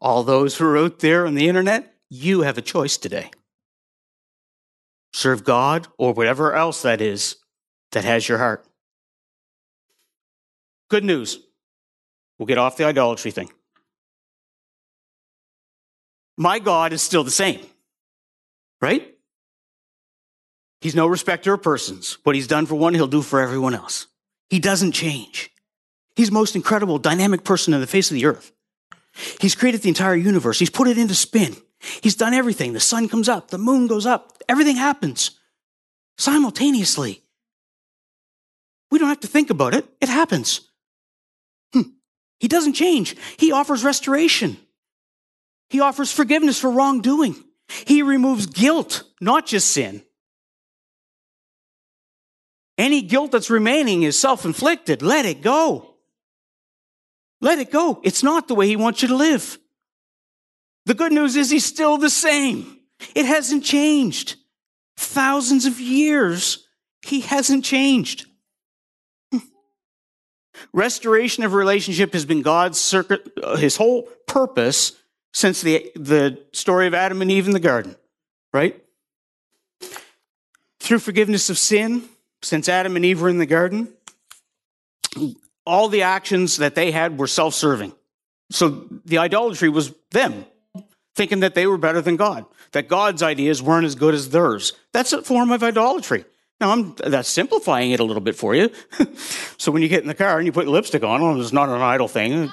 All 0.00 0.22
those 0.22 0.56
who 0.56 0.66
are 0.66 0.78
out 0.78 1.00
there 1.00 1.26
on 1.26 1.34
the 1.34 1.48
internet, 1.48 1.94
you 2.08 2.42
have 2.42 2.56
a 2.56 2.62
choice 2.62 2.96
today. 2.96 3.30
Serve 5.12 5.44
God 5.44 5.88
or 5.98 6.12
whatever 6.12 6.54
else 6.54 6.82
that 6.82 7.00
is 7.00 7.36
that 7.92 8.04
has 8.04 8.28
your 8.28 8.38
heart. 8.38 8.64
Good 10.88 11.04
news. 11.04 11.38
We'll 12.38 12.46
get 12.46 12.58
off 12.58 12.76
the 12.76 12.84
idolatry 12.84 13.30
thing. 13.30 13.50
My 16.36 16.58
God 16.58 16.92
is 16.92 17.02
still 17.02 17.24
the 17.24 17.30
same, 17.30 17.60
right? 18.80 19.14
He's 20.80 20.94
no 20.94 21.06
respecter 21.06 21.54
of 21.54 21.62
persons. 21.62 22.18
What 22.24 22.34
he's 22.34 22.46
done 22.48 22.66
for 22.66 22.74
one, 22.74 22.94
he'll 22.94 23.06
do 23.06 23.22
for 23.22 23.40
everyone 23.40 23.74
else. 23.74 24.08
He 24.50 24.58
doesn't 24.58 24.92
change. 24.92 25.50
He's 26.16 26.28
the 26.28 26.34
most 26.34 26.56
incredible, 26.56 26.98
dynamic 26.98 27.44
person 27.44 27.74
on 27.74 27.80
the 27.80 27.86
face 27.86 28.10
of 28.10 28.14
the 28.14 28.26
earth. 28.26 28.52
He's 29.40 29.54
created 29.54 29.82
the 29.82 29.88
entire 29.88 30.14
universe. 30.14 30.58
He's 30.58 30.70
put 30.70 30.88
it 30.88 30.98
into 30.98 31.14
spin. 31.14 31.56
He's 32.00 32.16
done 32.16 32.34
everything. 32.34 32.72
The 32.72 32.80
sun 32.80 33.08
comes 33.08 33.28
up, 33.28 33.50
the 33.50 33.58
moon 33.58 33.86
goes 33.86 34.06
up, 34.06 34.38
everything 34.48 34.76
happens 34.76 35.32
simultaneously. 36.16 37.22
We 38.90 38.98
don't 38.98 39.08
have 39.08 39.20
to 39.20 39.26
think 39.26 39.50
about 39.50 39.74
it, 39.74 39.86
it 40.00 40.08
happens. 40.08 40.60
Hmm. 41.72 41.82
He 42.38 42.48
doesn't 42.48 42.74
change. 42.74 43.16
He 43.38 43.52
offers 43.52 43.84
restoration, 43.84 44.56
He 45.70 45.80
offers 45.80 46.12
forgiveness 46.12 46.58
for 46.58 46.70
wrongdoing. 46.70 47.36
He 47.86 48.02
removes 48.02 48.46
guilt, 48.46 49.04
not 49.20 49.46
just 49.46 49.70
sin. 49.70 50.02
Any 52.76 53.02
guilt 53.02 53.32
that's 53.32 53.50
remaining 53.50 54.02
is 54.02 54.18
self 54.18 54.44
inflicted. 54.44 55.02
Let 55.02 55.24
it 55.24 55.40
go. 55.40 55.94
Let 57.40 57.58
it 57.58 57.70
go. 57.70 58.00
It's 58.02 58.22
not 58.22 58.46
the 58.46 58.54
way 58.54 58.66
He 58.66 58.76
wants 58.76 59.02
you 59.02 59.08
to 59.08 59.16
live. 59.16 59.58
The 60.86 60.94
good 60.94 61.12
news 61.12 61.36
is 61.36 61.50
He's 61.50 61.64
still 61.64 61.98
the 61.98 62.10
same. 62.10 62.78
It 63.14 63.26
hasn't 63.26 63.64
changed. 63.64 64.36
Thousands 64.96 65.66
of 65.66 65.80
years, 65.80 66.66
He 67.06 67.20
hasn't 67.20 67.64
changed. 67.64 68.26
Restoration 70.72 71.44
of 71.44 71.54
relationship 71.54 72.12
has 72.12 72.24
been 72.24 72.42
God's 72.42 72.80
circuit, 72.80 73.30
uh, 73.42 73.56
His 73.56 73.76
whole 73.76 74.08
purpose 74.26 74.92
since 75.32 75.62
the, 75.62 75.90
the 75.94 76.42
story 76.52 76.86
of 76.86 76.94
Adam 76.94 77.22
and 77.22 77.30
Eve 77.30 77.46
in 77.46 77.52
the 77.52 77.60
garden, 77.60 77.96
right? 78.52 78.82
Through 80.80 80.98
forgiveness 80.98 81.48
of 81.48 81.58
sin, 81.58 82.08
since 82.42 82.68
Adam 82.68 82.96
and 82.96 83.04
Eve 83.04 83.22
were 83.22 83.28
in 83.28 83.38
the 83.38 83.46
garden, 83.46 83.88
all 85.64 85.88
the 85.88 86.02
actions 86.02 86.56
that 86.58 86.74
they 86.74 86.90
had 86.90 87.18
were 87.18 87.26
self 87.26 87.54
serving. 87.54 87.92
So 88.50 88.86
the 89.04 89.18
idolatry 89.18 89.68
was 89.68 89.94
them, 90.10 90.44
thinking 91.14 91.40
that 91.40 91.54
they 91.54 91.66
were 91.66 91.78
better 91.78 92.00
than 92.00 92.16
God, 92.16 92.44
that 92.72 92.88
God's 92.88 93.22
ideas 93.22 93.62
weren't 93.62 93.86
as 93.86 93.94
good 93.94 94.14
as 94.14 94.30
theirs. 94.30 94.72
That's 94.92 95.12
a 95.12 95.22
form 95.22 95.52
of 95.52 95.62
idolatry. 95.62 96.24
Now, 96.60 96.70
I'm 96.70 96.94
that's 96.94 97.28
simplifying 97.28 97.90
it 97.90 98.00
a 98.00 98.04
little 98.04 98.20
bit 98.20 98.36
for 98.36 98.54
you. 98.54 98.70
so 99.58 99.72
when 99.72 99.82
you 99.82 99.88
get 99.88 100.02
in 100.02 100.08
the 100.08 100.14
car 100.14 100.38
and 100.38 100.46
you 100.46 100.52
put 100.52 100.68
lipstick 100.68 101.02
on, 101.02 101.20
well, 101.20 101.40
it's 101.40 101.52
not 101.52 101.68
an 101.68 101.82
idol 101.82 102.08
thing. 102.08 102.50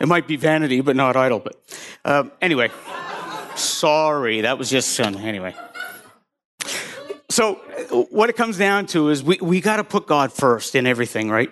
It 0.00 0.06
might 0.06 0.26
be 0.26 0.36
vanity, 0.36 0.80
but 0.80 0.96
not 0.96 1.16
idol. 1.16 1.40
But 1.40 1.56
uh, 2.04 2.24
anyway, 2.40 2.70
sorry, 3.54 4.42
that 4.42 4.58
was 4.58 4.70
just 4.70 4.98
uh, 4.98 5.04
anyway. 5.18 5.54
So, 7.28 7.54
what 8.10 8.30
it 8.30 8.36
comes 8.36 8.56
down 8.56 8.86
to 8.86 9.10
is 9.10 9.22
we, 9.22 9.38
we 9.40 9.60
got 9.60 9.76
to 9.76 9.84
put 9.84 10.06
God 10.06 10.32
first 10.32 10.74
in 10.74 10.86
everything, 10.86 11.30
right? 11.30 11.50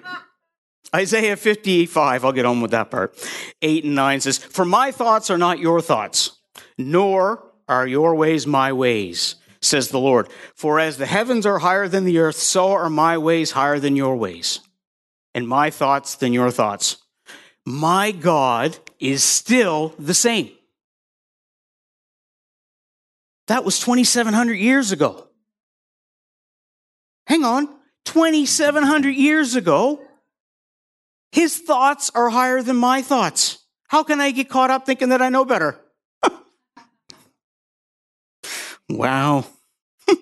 Isaiah 0.94 1.37
55, 1.37 2.24
I'll 2.24 2.33
get 2.33 2.44
on 2.44 2.61
with 2.61 2.70
that 2.70 2.90
part. 2.90 3.16
8 3.62 3.85
and 3.85 3.94
9 3.96 4.20
says, 4.20 4.38
For 4.38 4.64
my 4.64 4.92
thoughts 4.92 5.28
are 5.28 5.38
not 5.38 5.59
your 5.59 5.80
thoughts, 5.80 6.38
nor 6.78 7.50
are 7.68 7.87
your 7.87 8.14
ways 8.14 8.46
my 8.46 8.72
ways, 8.72 9.35
says 9.61 9.88
the 9.88 9.98
Lord. 9.98 10.28
For 10.54 10.78
as 10.78 10.96
the 10.96 11.07
heavens 11.07 11.46
are 11.46 11.59
higher 11.59 11.88
than 11.88 12.04
the 12.04 12.18
earth, 12.18 12.37
so 12.37 12.72
are 12.72 12.90
my 12.90 13.18
ways 13.18 13.52
higher 13.52 13.80
than 13.80 13.96
your 13.96 14.16
ways, 14.16 14.61
and 15.35 15.48
my 15.48 15.70
thoughts 15.70 16.14
than 16.14 16.33
your 16.33 16.52
thoughts. 16.52 16.98
My 17.66 18.12
God 18.12 18.78
is 19.00 19.24
still 19.24 19.94
the 19.98 20.14
same. 20.14 20.50
That 23.46 23.64
was 23.64 23.80
2,700 23.80 24.54
years 24.54 24.92
ago. 24.92 25.28
hang 27.26 27.42
on, 27.42 27.68
2,700 28.04 29.11
years 29.11 29.54
ago, 29.57 30.00
his 31.34 31.58
thoughts 31.58 32.10
are 32.14 32.30
higher 32.30 32.62
than 32.62 32.76
my 32.76 33.02
thoughts. 33.02 33.58
How 33.88 34.04
can 34.04 34.20
I 34.20 34.30
get 34.30 34.48
caught 34.48 34.70
up 34.70 34.86
thinking 34.86 35.08
that 35.08 35.20
I 35.20 35.30
know 35.30 35.44
better? 35.44 35.80
wow. 38.88 39.44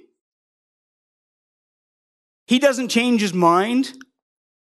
he 2.46 2.58
doesn't 2.58 2.88
change 2.88 3.20
his 3.20 3.34
mind. 3.34 3.92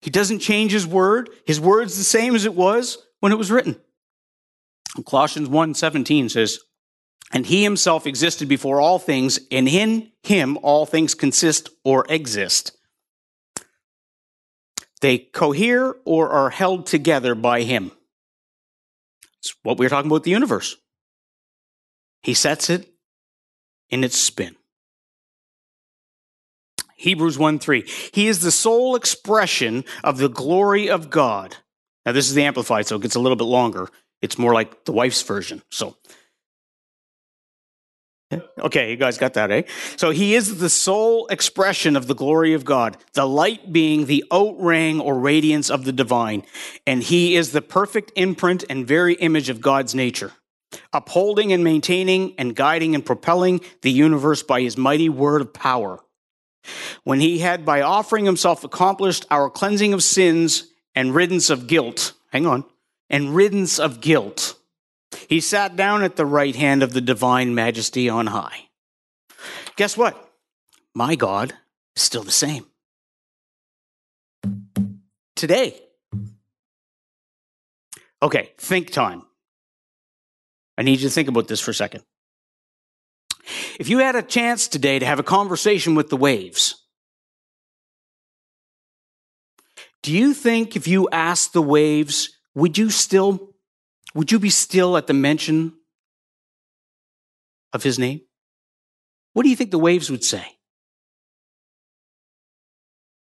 He 0.01 0.09
doesn't 0.09 0.39
change 0.39 0.71
his 0.71 0.87
word. 0.87 1.29
His 1.45 1.59
word's 1.59 1.99
the 1.99 2.03
same 2.03 2.33
as 2.33 2.45
it 2.45 2.55
was 2.55 2.97
when 3.19 3.31
it 3.31 3.37
was 3.37 3.51
written. 3.51 3.79
Colossians 5.05 5.49
1:17 5.49 6.29
says, 6.29 6.57
"And 7.31 7.45
he 7.45 7.61
himself 7.61 8.07
existed 8.07 8.47
before 8.47 8.81
all 8.81 8.97
things, 8.97 9.39
and 9.51 9.67
in 9.67 10.11
him 10.23 10.57
all 10.63 10.87
things 10.87 11.13
consist 11.13 11.69
or 11.83 12.07
exist." 12.09 12.71
They 15.01 15.17
cohere 15.17 15.95
or 16.05 16.29
are 16.29 16.49
held 16.49 16.85
together 16.85 17.35
by 17.35 17.61
him. 17.61 17.91
It's 19.39 19.55
what 19.63 19.77
we're 19.77 19.89
talking 19.89 20.11
about 20.11 20.23
the 20.23 20.31
universe. 20.31 20.75
He 22.21 22.33
sets 22.33 22.69
it 22.69 22.91
in 23.89 24.03
its 24.03 24.17
spin. 24.17 24.55
Hebrews 26.95 27.39
1 27.39 27.59
3. 27.59 27.85
He 28.13 28.27
is 28.27 28.41
the 28.41 28.51
sole 28.51 28.95
expression 28.95 29.85
of 30.03 30.17
the 30.17 30.27
glory 30.27 30.89
of 30.89 31.09
God. 31.09 31.55
Now, 32.05 32.11
this 32.11 32.27
is 32.27 32.33
the 32.33 32.43
Amplified, 32.43 32.87
so 32.87 32.97
it 32.97 33.01
gets 33.01 33.15
a 33.15 33.19
little 33.19 33.37
bit 33.37 33.45
longer. 33.45 33.87
It's 34.21 34.37
more 34.37 34.53
like 34.53 34.83
the 34.83 34.91
wife's 34.91 35.21
version. 35.21 35.61
So, 35.69 35.95
okay, 38.59 38.91
you 38.91 38.97
guys 38.97 39.17
got 39.17 39.33
that, 39.33 39.51
eh? 39.51 39.63
So, 39.95 40.11
he 40.11 40.35
is 40.35 40.59
the 40.59 40.69
sole 40.69 41.27
expression 41.27 41.95
of 41.95 42.07
the 42.07 42.15
glory 42.15 42.53
of 42.53 42.65
God, 42.65 42.97
the 43.13 43.25
light 43.25 43.73
being 43.73 44.05
the 44.05 44.23
outring 44.33 44.99
or 44.99 45.17
radiance 45.17 45.69
of 45.69 45.85
the 45.85 45.91
divine. 45.91 46.43
And 46.85 47.01
he 47.01 47.35
is 47.35 47.51
the 47.51 47.61
perfect 47.61 48.11
imprint 48.15 48.63
and 48.69 48.87
very 48.87 49.15
image 49.15 49.49
of 49.49 49.61
God's 49.61 49.95
nature, 49.95 50.33
upholding 50.93 51.51
and 51.53 51.63
maintaining 51.63 52.35
and 52.37 52.55
guiding 52.55 52.95
and 52.95 53.05
propelling 53.05 53.61
the 53.81 53.91
universe 53.91 54.43
by 54.43 54.61
his 54.61 54.77
mighty 54.77 55.09
word 55.09 55.41
of 55.41 55.53
power 55.53 55.99
when 57.03 57.19
he 57.19 57.39
had 57.39 57.65
by 57.65 57.81
offering 57.81 58.25
himself 58.25 58.63
accomplished 58.63 59.25
our 59.29 59.49
cleansing 59.49 59.93
of 59.93 60.03
sins 60.03 60.67
and 60.95 61.15
riddance 61.15 61.49
of 61.49 61.67
guilt, 61.67 62.13
hang 62.31 62.45
on, 62.45 62.65
and 63.09 63.35
riddance 63.35 63.79
of 63.79 64.01
guilt, 64.01 64.48
he 65.29 65.39
sat 65.39 65.75
down 65.75 66.03
at 66.03 66.15
the 66.15 66.25
right 66.25 66.55
hand 66.55 66.81
of 66.81 66.91
the 66.91 67.01
divine 67.01 67.53
majesty 67.53 68.09
on 68.09 68.27
high. 68.27 68.67
Guess 69.75 69.95
what? 69.95 70.31
My 70.95 71.15
God 71.15 71.53
is 71.95 72.01
still 72.01 72.23
the 72.23 72.31
same. 72.31 72.65
Today. 75.35 75.79
Okay, 78.21 78.51
think 78.57 78.89
time. 78.89 79.21
I 80.77 80.81
need 80.81 80.99
you 80.99 81.07
to 81.07 81.13
think 81.13 81.29
about 81.29 81.47
this 81.47 81.61
for 81.61 81.71
a 81.71 81.75
second. 81.75 82.03
If 83.79 83.87
you 83.87 83.99
had 83.99 84.15
a 84.15 84.21
chance 84.21 84.67
today 84.67 84.99
to 84.99 85.05
have 85.05 85.19
a 85.19 85.23
conversation 85.23 85.93
with 85.93 86.09
the 86.09 86.17
waves, 86.17 86.83
do 90.01 90.11
you 90.11 90.33
think 90.33 90.75
if 90.75 90.87
you 90.87 91.07
asked 91.11 91.53
the 91.53 91.61
waves, 91.61 92.29
would 92.55 92.77
you 92.77 92.89
still, 92.89 93.48
would 94.15 94.31
you 94.31 94.39
be 94.39 94.49
still 94.49 94.97
at 94.97 95.07
the 95.07 95.13
mention 95.13 95.73
of 97.73 97.83
his 97.83 97.99
name? 97.99 98.21
What 99.33 99.43
do 99.43 99.49
you 99.49 99.55
think 99.55 99.71
the 99.71 99.79
waves 99.79 100.09
would 100.09 100.23
say? 100.23 100.45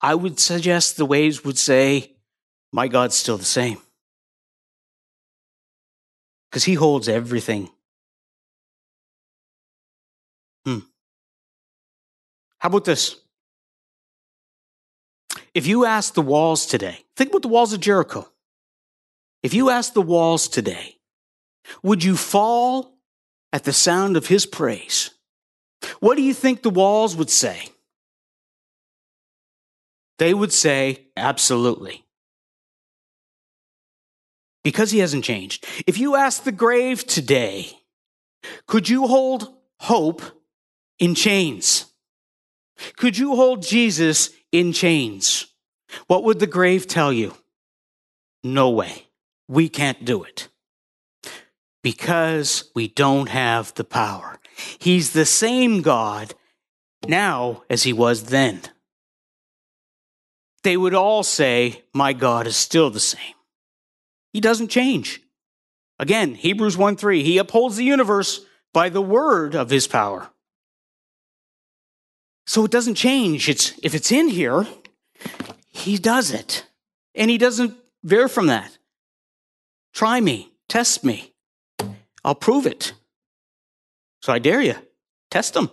I 0.01 0.15
would 0.15 0.39
suggest 0.39 0.97
the 0.97 1.05
waves 1.05 1.43
would 1.43 1.57
say, 1.57 2.15
My 2.71 2.87
God's 2.87 3.15
still 3.15 3.37
the 3.37 3.45
same. 3.45 3.79
Because 6.49 6.63
he 6.63 6.75
holds 6.75 7.09
everything 7.09 7.69
Hmm. 10.67 10.79
How 12.59 12.67
about 12.67 12.83
this? 12.83 13.15
If 15.53 15.65
you 15.65 15.85
ask 15.85 16.13
the 16.13 16.21
walls 16.21 16.65
today, 16.65 17.05
think 17.15 17.29
about 17.29 17.43
the 17.43 17.47
walls 17.47 17.71
of 17.71 17.79
Jericho. 17.79 18.29
If 19.43 19.53
you 19.53 19.69
ask 19.69 19.93
the 19.93 20.01
walls 20.01 20.47
today, 20.47 20.97
would 21.83 22.03
you 22.03 22.15
fall 22.15 22.97
at 23.53 23.63
the 23.63 23.73
sound 23.73 24.17
of 24.17 24.27
his 24.27 24.45
praise? 24.45 25.11
What 25.99 26.15
do 26.15 26.23
you 26.23 26.33
think 26.33 26.61
the 26.61 26.69
walls 26.69 27.15
would 27.15 27.29
say? 27.29 27.69
They 30.17 30.33
would 30.33 30.51
say, 30.51 31.07
absolutely. 31.15 32.03
Because 34.63 34.91
he 34.91 34.99
hasn't 34.99 35.23
changed. 35.23 35.65
If 35.85 35.97
you 35.97 36.15
ask 36.15 36.43
the 36.43 36.51
grave 36.51 37.05
today, 37.05 37.69
could 38.65 38.89
you 38.89 39.07
hold 39.07 39.53
hope 39.79 40.21
in 40.99 41.15
chains? 41.15 41.85
Could 42.97 43.17
you 43.17 43.35
hold 43.35 43.61
Jesus 43.61 44.31
in 44.51 44.73
chains? 44.73 45.47
What 46.07 46.23
would 46.23 46.39
the 46.39 46.47
grave 46.47 46.87
tell 46.87 47.13
you? 47.13 47.35
No 48.43 48.69
way. 48.71 49.06
We 49.47 49.69
can't 49.69 50.03
do 50.05 50.23
it. 50.23 50.49
Because 51.83 52.69
we 52.75 52.87
don't 52.87 53.29
have 53.29 53.73
the 53.75 53.83
power. 53.83 54.39
He's 54.79 55.13
the 55.13 55.25
same 55.25 55.81
God 55.81 56.33
now 57.07 57.63
as 57.69 57.83
he 57.83 57.93
was 57.93 58.25
then. 58.25 58.61
They 60.63 60.75
would 60.75 60.93
all 60.93 61.23
say, 61.23 61.83
My 61.93 62.13
God 62.13 62.47
is 62.47 62.57
still 62.57 62.89
the 62.89 62.99
same. 62.99 63.35
He 64.33 64.41
doesn't 64.41 64.67
change. 64.67 65.21
Again, 65.99 66.35
Hebrews 66.35 66.77
1 66.77 66.97
3, 66.97 67.23
he 67.23 67.37
upholds 67.37 67.77
the 67.77 67.83
universe 67.83 68.45
by 68.73 68.89
the 68.89 69.01
word 69.01 69.55
of 69.55 69.69
his 69.69 69.87
power. 69.87 70.29
So 72.45 72.65
it 72.65 72.71
doesn't 72.71 72.95
change. 72.95 73.49
It's, 73.49 73.73
if 73.83 73.95
it's 73.95 74.11
in 74.11 74.29
here, 74.29 74.67
he 75.69 75.97
does 75.97 76.31
it. 76.31 76.65
And 77.15 77.29
he 77.29 77.37
doesn't 77.37 77.77
veer 78.03 78.27
from 78.27 78.47
that. 78.47 78.76
Try 79.93 80.21
me, 80.21 80.51
test 80.69 81.03
me. 81.03 81.33
I'll 82.23 82.35
prove 82.35 82.65
it. 82.65 82.93
So 84.21 84.33
I 84.33 84.39
dare 84.39 84.61
you, 84.61 84.75
test 85.31 85.55
him. 85.55 85.69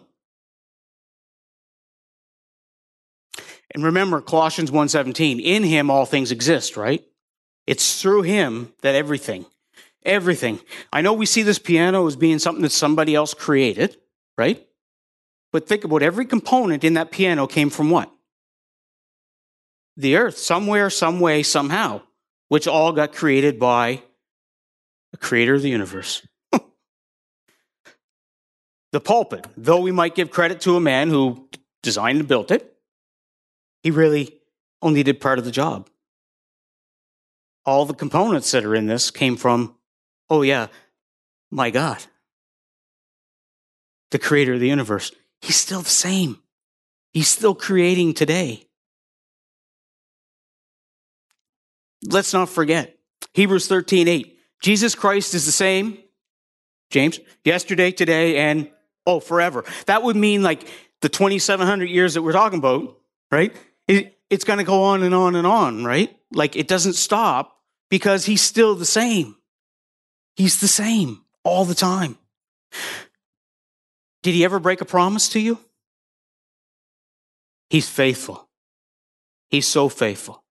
And 3.75 3.83
remember 3.83 4.21
Colossians 4.21 4.71
1:17, 4.71 5.41
in 5.41 5.65
him 5.65 5.91
all 5.91 6.07
things 6.07 6.31
exist, 6.31 6.77
right? 6.77 7.05
It's 7.67 8.01
through 8.01 8.23
him 8.23 8.73
that 8.83 8.95
everything, 8.95 9.47
everything. 10.05 10.61
I 10.93 11.01
know 11.03 11.13
we 11.13 11.27
see 11.27 11.43
this 11.43 11.59
piano 11.59 12.07
as 12.07 12.15
being 12.15 12.39
something 12.39 12.63
that 12.63 12.71
somebody 12.71 13.15
else 13.15 13.35
created, 13.35 13.97
right? 14.39 14.65
But 15.51 15.67
think 15.67 15.85
about 15.85 16.03
every 16.03 16.27
component 16.27 16.85
in 16.85 16.95
that 16.95 17.11
piano 17.11 17.47
came 17.47 17.71
from 17.71 17.91
what? 17.91 18.13
The 19.97 20.17
earth, 20.17 20.39
somewhere, 20.39 20.91
some 20.91 21.21
way, 21.21 21.43
somehow, 21.43 22.03
which 22.49 22.67
all 22.67 22.93
got 22.93 23.13
created 23.13 23.59
by 23.59 24.03
the 25.13 25.19
creator 25.19 25.55
of 25.55 25.63
the 25.63 25.71
universe. 25.71 26.27
the 28.93 29.01
pulpit, 29.01 29.47
though 29.57 29.81
we 29.81 29.93
might 29.93 30.15
give 30.15 30.31
credit 30.31 30.61
to 30.63 30.77
a 30.77 30.81
man 30.81 31.09
who 31.09 31.49
designed 31.83 32.19
and 32.19 32.29
built 32.29 32.51
it, 32.51 32.77
he 33.83 33.91
really 33.91 34.41
only 34.83 35.03
did 35.03 35.21
part 35.21 35.39
of 35.39 35.45
the 35.45 35.51
job. 35.51 35.89
All 37.65 37.87
the 37.87 37.95
components 37.95 38.51
that 38.51 38.65
are 38.65 38.75
in 38.75 38.87
this 38.87 39.11
came 39.11 39.37
from, 39.37 39.77
oh 40.29 40.43
yeah, 40.43 40.67
my 41.51 41.71
God, 41.71 42.05
the 44.11 44.19
creator 44.19 44.55
of 44.55 44.61
the 44.61 44.69
universe. 44.69 45.13
He's 45.41 45.57
still 45.57 45.81
the 45.81 45.89
same. 45.89 46.39
He's 47.13 47.29
still 47.29 47.55
creating 47.55 48.15
today. 48.15 48.67
Let's 52.07 52.33
not 52.33 52.49
forget 52.49 52.97
Hebrews 53.33 53.67
13 53.67 54.09
8. 54.09 54.39
Jesus 54.63 54.95
Christ 54.95 55.35
is 55.35 55.47
the 55.47 55.53
same, 55.53 55.99
James, 56.91 57.21
yesterday, 57.45 57.91
today, 57.91 58.39
and 58.39 58.71
oh, 59.07 59.21
forever. 59.21 59.65
That 59.87 60.03
would 60.03 60.17
mean 60.17 60.43
like 60.43 60.67
the 61.03 61.09
2,700 61.09 61.89
years 61.89 62.15
that 62.15 62.23
we're 62.23 62.33
talking 62.33 62.59
about, 62.59 62.97
right? 63.31 63.55
It, 63.89 64.19
it's 64.31 64.45
going 64.45 64.59
to 64.59 64.65
go 64.65 64.85
on 64.85 65.03
and 65.03 65.15
on 65.15 65.35
and 65.35 65.47
on, 65.47 65.85
right? 65.85 66.15
Like 66.33 66.57
it 66.57 66.69
doesn't 66.69 66.95
stop 66.95 67.59
because 67.91 68.25
he's 68.25 68.43
still 68.43 68.75
the 68.75 68.87
same. 68.87 69.37
He's 70.37 70.61
the 70.61 70.69
same 70.69 71.23
all 71.43 71.65
the 71.65 71.75
time. 71.75 72.19
Did 74.23 74.35
he 74.35 74.45
ever 74.45 74.59
break 74.59 74.81
a 74.81 74.87
promise 74.87 75.29
to 75.31 75.41
you? 75.41 75.59
He's 77.69 77.89
faithful. 77.89 78.49
He's 79.51 79.67
so 79.67 79.89
faithful. 79.89 80.44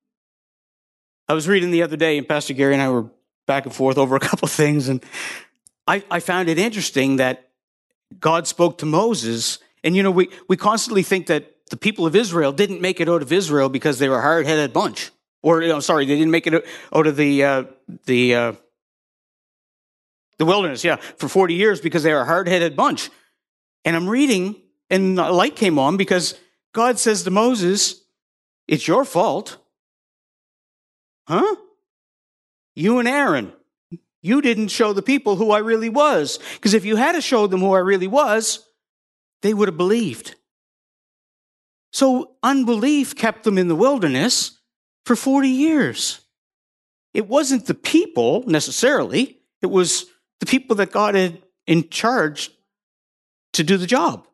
I 1.28 1.34
was 1.34 1.48
reading 1.48 1.72
the 1.72 1.84
other 1.84 1.96
day, 1.96 2.18
and 2.18 2.28
Pastor 2.28 2.54
Gary 2.54 2.74
and 2.74 2.82
I 2.82 2.90
were 2.90 3.06
back 3.48 3.66
and 3.66 3.74
forth 3.74 3.98
over 3.98 4.16
a 4.16 4.20
couple 4.20 4.46
of 4.46 4.52
things, 4.52 4.90
and 4.90 5.04
I, 5.88 6.04
I 6.10 6.20
found 6.20 6.50
it 6.50 6.58
interesting 6.58 7.18
that 7.18 7.50
God 8.20 8.48
spoke 8.48 8.78
to 8.80 8.86
Moses. 8.86 9.60
And 9.84 9.96
you 9.96 10.04
know, 10.04 10.12
we, 10.12 10.30
we 10.48 10.58
constantly 10.58 11.04
think 11.04 11.28
that 11.28 11.54
the 11.70 11.78
people 11.78 12.06
of 12.06 12.16
Israel 12.16 12.52
didn't 12.52 12.82
make 12.82 13.00
it 13.00 13.10
out 13.10 13.22
of 13.22 13.32
Israel 13.32 13.70
because 13.70 14.00
they 14.00 14.10
were 14.10 14.20
a 14.20 14.22
hard-headed 14.22 14.74
bunch. 14.74 15.12
Or, 15.42 15.62
you 15.62 15.68
know, 15.68 15.80
sorry, 15.80 16.06
they 16.06 16.16
didn't 16.16 16.32
make 16.32 16.48
it 16.48 16.66
out 16.94 17.08
of 17.08 17.18
the, 17.18 17.44
uh, 17.44 17.64
the, 18.06 18.36
uh, 18.36 18.54
the 20.38 20.46
wilderness, 20.46 20.84
yeah, 20.84 20.96
for 20.96 21.28
40 21.28 21.54
years 21.54 21.82
because 21.82 22.04
they 22.04 22.14
were 22.14 22.22
a 22.22 22.26
hard-headed 22.26 22.76
bunch. 22.76 23.10
And 23.84 23.96
I'm 23.96 24.08
reading, 24.08 24.56
and 24.90 25.20
a 25.20 25.32
light 25.32 25.56
came 25.56 25.78
on 25.78 25.98
because 25.98 26.36
God 26.74 26.98
says 26.98 27.24
to 27.24 27.32
Moses, 27.32 28.02
it's 28.68 28.88
your 28.88 29.04
fault. 29.04 29.58
Huh? 31.28 31.56
You 32.76 33.00
and 33.00 33.08
Aaron, 33.08 33.54
you 34.22 34.42
didn't 34.42 34.70
show 34.70 34.94
the 34.94 35.02
people 35.02 35.36
who 35.36 35.52
I 35.52 35.60
really 35.60 35.90
was. 35.90 36.40
Because 36.56 36.74
if 36.74 36.86
you 36.86 36.96
had 36.96 37.22
showed 37.24 37.52
them 37.52 37.60
who 37.60 37.74
I 37.74 37.80
really 37.80 38.08
was, 38.08 38.66
they 39.42 39.54
would 39.54 39.68
have 39.68 39.78
believed. 39.78 40.36
So 41.92 42.32
unbelief 42.42 43.16
kept 43.16 43.44
them 43.44 43.58
in 43.58 43.68
the 43.68 43.76
wilderness 43.76 44.60
for 45.06 45.16
40 45.16 45.50
years. 45.50 46.22
It 47.14 47.28
wasn't 47.28 47.68
the 47.68 47.76
people 47.76 48.44
necessarily, 48.48 49.38
it 49.62 49.68
was 49.68 50.06
the 50.40 50.48
people 50.48 50.76
that 50.78 50.92
God 50.92 51.14
had 51.14 51.44
in 51.68 51.90
charge 51.90 52.50
to 53.54 53.64
do 53.64 53.78
the 53.78 53.86
job. 53.86 54.28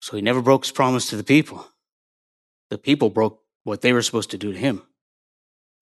So 0.00 0.14
he 0.14 0.22
never 0.22 0.42
broke 0.42 0.64
his 0.64 0.72
promise 0.72 1.08
to 1.10 1.16
the 1.16 1.24
people. 1.24 1.66
The 2.70 2.78
people 2.78 3.10
broke 3.10 3.42
what 3.66 3.80
they 3.80 3.92
were 3.92 4.00
supposed 4.00 4.30
to 4.30 4.38
do 4.38 4.52
to 4.52 4.58
him. 4.58 4.80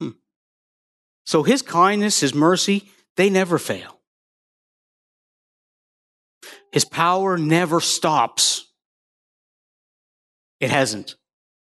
Hmm. 0.01 0.11
So 1.27 1.43
his 1.43 1.61
kindness, 1.61 2.21
his 2.21 2.35
mercy, 2.35 2.89
they 3.17 3.29
never 3.29 3.59
fail. 3.59 4.01
His 6.73 6.87
power 6.87 7.37
never 7.37 7.81
stops. 7.81 8.73
It 10.61 10.71
hasn't. 10.71 11.17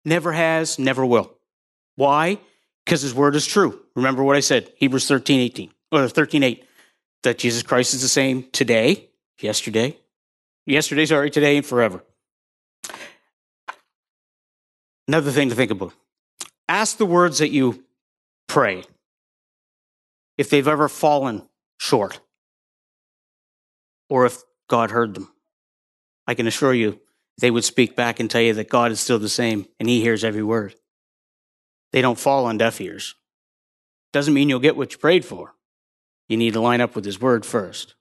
Never 0.06 0.32
has, 0.32 0.80
never 0.80 1.06
will. 1.06 1.38
Why? 1.98 2.40
Because 2.86 3.02
his 3.02 3.14
word 3.14 3.36
is 3.36 3.46
true. 3.46 3.82
Remember 3.94 4.24
what 4.24 4.38
I 4.38 4.40
said, 4.40 4.72
Hebrews 4.78 5.08
13, 5.10 5.42
18, 5.42 5.72
or 5.92 6.08
13, 6.08 6.42
8, 6.42 6.66
that 7.24 7.38
Jesus 7.38 7.64
Christ 7.64 7.94
is 7.94 8.02
the 8.02 8.08
same 8.08 8.50
today, 8.54 9.10
yesterday, 9.42 9.98
yesterday, 10.66 11.06
sorry, 11.06 11.30
today, 11.30 11.58
and 11.58 11.66
forever. 11.66 12.02
Another 15.06 15.32
thing 15.32 15.50
to 15.50 15.56
think 15.56 15.70
about. 15.70 15.94
Ask 16.84 16.98
the 16.98 17.06
words 17.06 17.38
that 17.38 17.52
you 17.52 17.86
pray 18.46 18.84
if 20.38 20.50
they've 20.50 20.68
ever 20.68 20.90
fallen 20.90 21.48
short 21.78 22.20
or 24.10 24.26
if 24.26 24.44
God 24.68 24.92
heard 24.92 25.14
them. 25.14 25.32
I 26.28 26.34
can 26.34 26.46
assure 26.46 26.74
you 26.74 27.00
they 27.38 27.50
would 27.52 27.64
speak 27.64 27.96
back 27.96 28.20
and 28.20 28.30
tell 28.30 28.42
you 28.42 28.54
that 28.56 28.68
God 28.68 28.92
is 28.92 29.00
still 29.00 29.18
the 29.18 29.30
same 29.30 29.66
and 29.80 29.88
he 29.88 30.02
hears 30.02 30.26
every 30.26 30.44
word. 30.44 30.76
They 31.94 32.02
don't 32.02 32.20
fall 32.20 32.48
on 32.48 32.58
deaf 32.58 32.82
ears. 32.82 33.16
Doesn't 34.12 34.34
mean 34.34 34.50
you'll 34.50 34.60
get 34.60 34.76
what 34.76 34.92
you 34.92 34.98
prayed 34.98 35.24
for. 35.24 35.54
You 36.28 36.36
need 36.36 36.52
to 36.52 36.60
line 36.60 36.82
up 36.82 36.98
with 36.98 37.06
his 37.06 37.22
word 37.22 37.46
first. 37.46 37.96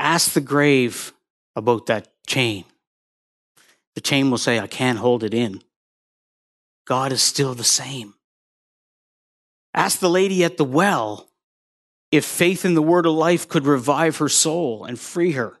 Ask 0.00 0.32
the 0.32 0.40
grave 0.40 1.12
about 1.54 1.86
that 1.86 2.08
chain. 2.26 2.64
The 3.94 4.00
chain 4.00 4.32
will 4.32 4.38
say, 4.38 4.58
I 4.58 4.66
can't 4.66 4.98
hold 4.98 5.22
it 5.22 5.32
in. 5.32 5.62
God 6.84 7.12
is 7.12 7.22
still 7.22 7.54
the 7.54 7.64
same. 7.64 8.14
Ask 9.72 9.98
the 9.98 10.10
lady 10.10 10.44
at 10.44 10.56
the 10.56 10.64
well 10.64 11.30
if 12.12 12.24
faith 12.24 12.64
in 12.64 12.74
the 12.74 12.82
word 12.82 13.06
of 13.06 13.12
life 13.14 13.48
could 13.48 13.66
revive 13.66 14.18
her 14.18 14.28
soul 14.28 14.84
and 14.84 14.98
free 14.98 15.32
her. 15.32 15.58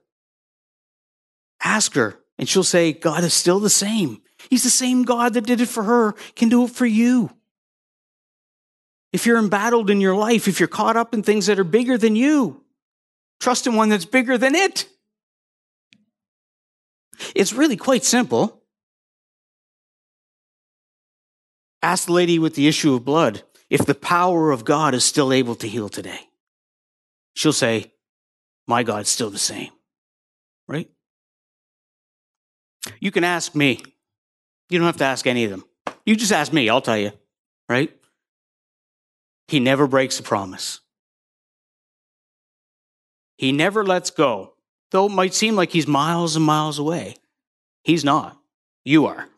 Ask 1.62 1.94
her, 1.94 2.18
and 2.38 2.48
she'll 2.48 2.62
say, 2.62 2.92
God 2.92 3.24
is 3.24 3.34
still 3.34 3.58
the 3.58 3.70
same. 3.70 4.20
He's 4.50 4.62
the 4.62 4.70
same 4.70 5.04
God 5.04 5.34
that 5.34 5.46
did 5.46 5.60
it 5.60 5.68
for 5.68 5.82
her, 5.82 6.12
can 6.36 6.48
do 6.48 6.64
it 6.64 6.70
for 6.70 6.86
you. 6.86 7.30
If 9.12 9.26
you're 9.26 9.38
embattled 9.38 9.90
in 9.90 10.00
your 10.00 10.16
life, 10.16 10.46
if 10.48 10.60
you're 10.60 10.68
caught 10.68 10.96
up 10.96 11.14
in 11.14 11.22
things 11.22 11.46
that 11.46 11.58
are 11.58 11.64
bigger 11.64 11.96
than 11.96 12.16
you, 12.16 12.62
trust 13.40 13.66
in 13.66 13.74
one 13.74 13.88
that's 13.88 14.04
bigger 14.04 14.36
than 14.36 14.54
it. 14.54 14.88
It's 17.34 17.52
really 17.52 17.76
quite 17.76 18.04
simple. 18.04 18.63
Ask 21.84 22.06
the 22.06 22.14
lady 22.14 22.38
with 22.38 22.54
the 22.54 22.66
issue 22.66 22.94
of 22.94 23.04
blood 23.04 23.42
if 23.68 23.84
the 23.84 23.94
power 23.94 24.52
of 24.52 24.64
God 24.64 24.94
is 24.94 25.04
still 25.04 25.34
able 25.34 25.54
to 25.56 25.68
heal 25.68 25.90
today. 25.90 26.18
She'll 27.34 27.52
say, 27.52 27.92
My 28.66 28.82
God's 28.82 29.10
still 29.10 29.28
the 29.28 29.36
same. 29.36 29.70
Right? 30.66 30.88
You 33.00 33.10
can 33.10 33.22
ask 33.22 33.54
me. 33.54 33.82
You 34.70 34.78
don't 34.78 34.86
have 34.86 34.96
to 34.96 35.04
ask 35.04 35.26
any 35.26 35.44
of 35.44 35.50
them. 35.50 35.62
You 36.06 36.16
just 36.16 36.32
ask 36.32 36.54
me, 36.54 36.70
I'll 36.70 36.80
tell 36.80 36.96
you. 36.96 37.12
Right? 37.68 37.94
He 39.48 39.60
never 39.60 39.86
breaks 39.86 40.18
a 40.18 40.22
promise. 40.22 40.80
He 43.36 43.52
never 43.52 43.84
lets 43.84 44.08
go, 44.08 44.54
though 44.90 45.04
it 45.04 45.12
might 45.12 45.34
seem 45.34 45.54
like 45.54 45.72
he's 45.72 45.86
miles 45.86 46.34
and 46.34 46.46
miles 46.46 46.78
away. 46.78 47.16
He's 47.82 48.06
not. 48.06 48.38
You 48.86 49.04
are. 49.04 49.28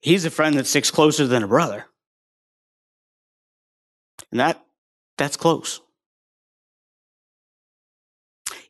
He's 0.00 0.24
a 0.24 0.30
friend 0.30 0.56
that 0.56 0.66
sticks 0.66 0.90
closer 0.90 1.26
than 1.26 1.42
a 1.42 1.48
brother. 1.48 1.86
And 4.30 4.40
that 4.40 4.64
that's 5.18 5.36
close. 5.36 5.80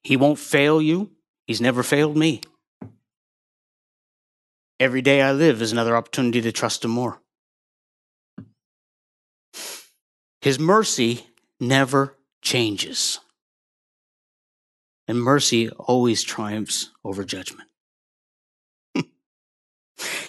He 0.03 0.17
won't 0.17 0.39
fail 0.39 0.81
you. 0.81 1.11
He's 1.47 1.61
never 1.61 1.83
failed 1.83 2.17
me. 2.17 2.41
Every 4.79 5.03
day 5.03 5.21
I 5.21 5.33
live 5.33 5.61
is 5.61 5.73
another 5.73 5.97
opportunity 5.97 6.41
to 6.41 6.53
trust 6.53 6.85
him 6.85 6.91
more. 6.91 7.21
His 10.41 10.59
mercy 10.59 11.27
never 11.61 12.17
changes. 12.41 13.21
And 15.07 15.21
mercy 15.21 15.69
always 15.69 16.23
triumphs 16.23 16.91
over 17.05 17.25
judgment. 17.25 17.70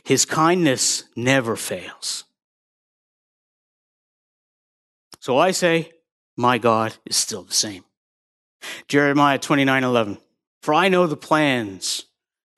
His 0.04 0.26
kindness 0.26 1.04
never 1.16 1.56
fails. 1.56 2.26
So 5.20 5.38
I 5.38 5.52
say, 5.52 5.92
my 6.36 6.58
God 6.58 6.96
is 7.06 7.16
still 7.16 7.44
the 7.44 7.54
same. 7.54 7.84
Jeremiah 8.88 9.38
29 9.38 9.84
11. 9.84 10.18
For 10.62 10.74
I 10.74 10.90
know 10.90 11.08
the 11.08 11.18
plans 11.18 12.06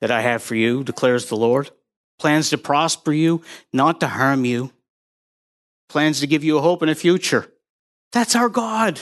that 0.00 0.10
I 0.10 0.20
have 0.20 0.42
for 0.42 0.54
you, 0.54 0.84
declares 0.84 1.26
the 1.26 1.36
Lord 1.36 1.70
plans 2.18 2.50
to 2.50 2.58
prosper 2.58 3.12
you, 3.12 3.42
not 3.72 4.00
to 4.00 4.06
harm 4.06 4.44
you, 4.44 4.70
plans 5.88 6.20
to 6.20 6.26
give 6.26 6.44
you 6.44 6.58
a 6.58 6.62
hope 6.62 6.82
and 6.82 6.90
a 6.90 6.94
future. 6.94 7.52
That's 8.12 8.36
our 8.36 8.48
God. 8.48 9.00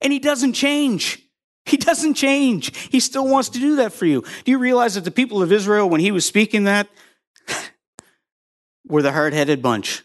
And 0.00 0.12
He 0.12 0.18
doesn't 0.18 0.54
change. 0.54 1.20
He 1.66 1.76
doesn't 1.76 2.14
change. 2.14 2.76
He 2.90 3.00
still 3.00 3.26
wants 3.26 3.48
to 3.50 3.58
do 3.58 3.76
that 3.76 3.92
for 3.92 4.06
you. 4.06 4.22
Do 4.44 4.50
you 4.50 4.58
realize 4.58 4.94
that 4.94 5.04
the 5.04 5.10
people 5.10 5.42
of 5.42 5.52
Israel, 5.52 5.88
when 5.88 6.00
He 6.00 6.10
was 6.10 6.26
speaking 6.26 6.64
that, 6.64 6.88
were 8.86 9.02
the 9.02 9.12
hard 9.12 9.32
headed 9.32 9.62
bunch? 9.62 10.02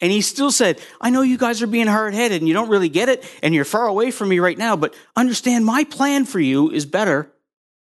And 0.00 0.12
he 0.12 0.20
still 0.20 0.52
said, 0.52 0.80
I 1.00 1.10
know 1.10 1.22
you 1.22 1.36
guys 1.36 1.60
are 1.60 1.66
being 1.66 1.88
hard 1.88 2.14
headed 2.14 2.40
and 2.40 2.46
you 2.46 2.54
don't 2.54 2.68
really 2.68 2.88
get 2.88 3.08
it 3.08 3.28
and 3.42 3.54
you're 3.54 3.64
far 3.64 3.86
away 3.86 4.10
from 4.10 4.28
me 4.28 4.38
right 4.38 4.56
now, 4.56 4.76
but 4.76 4.94
understand 5.16 5.64
my 5.64 5.84
plan 5.84 6.24
for 6.24 6.38
you 6.38 6.70
is 6.70 6.86
better 6.86 7.32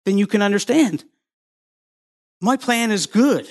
than 0.04 0.18
you 0.18 0.26
can 0.26 0.42
understand. 0.42 1.04
My 2.40 2.56
plan 2.56 2.90
is 2.90 3.06
good. 3.06 3.48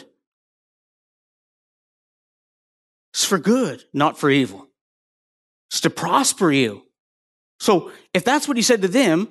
It's 3.14 3.24
for 3.24 3.38
good, 3.38 3.84
not 3.94 4.18
for 4.18 4.30
evil. 4.30 4.68
It's 5.70 5.82
to 5.82 5.90
prosper 5.90 6.52
you. 6.52 6.84
So 7.60 7.92
if 8.14 8.24
that's 8.26 8.48
what 8.48 8.58
he 8.58 8.64
said 8.64 8.82
to 8.82 8.88
them, 8.88 9.30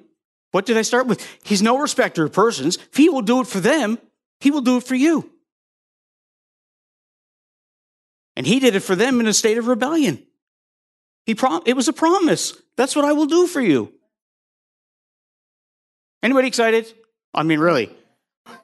what 0.52 0.64
did 0.64 0.78
I 0.78 0.82
start 0.82 1.06
with? 1.06 1.26
He's 1.44 1.62
no 1.62 1.78
respecter 1.78 2.24
of 2.24 2.32
persons. 2.32 2.76
If 2.76 2.96
he 2.96 3.08
will 3.08 3.22
do 3.22 3.40
it 3.40 3.46
for 3.46 3.60
them, 3.60 3.98
he 4.40 4.50
will 4.50 4.60
do 4.60 4.78
it 4.78 4.84
for 4.84 4.94
you. 4.94 5.30
And 8.38 8.46
he 8.46 8.60
did 8.60 8.76
it 8.76 8.80
for 8.80 8.94
them 8.94 9.18
in 9.18 9.26
a 9.26 9.34
state 9.34 9.58
of 9.58 9.66
rebellion. 9.66 10.24
He 11.26 11.34
prom- 11.34 11.64
it 11.66 11.74
was 11.74 11.88
a 11.88 11.92
promise. 11.92 12.54
That's 12.76 12.94
what 12.94 13.04
I 13.04 13.12
will 13.12 13.26
do 13.26 13.48
for 13.48 13.60
you. 13.60 13.92
Anybody 16.22 16.46
excited? 16.46 16.86
I 17.34 17.42
mean, 17.42 17.58
really. 17.58 17.90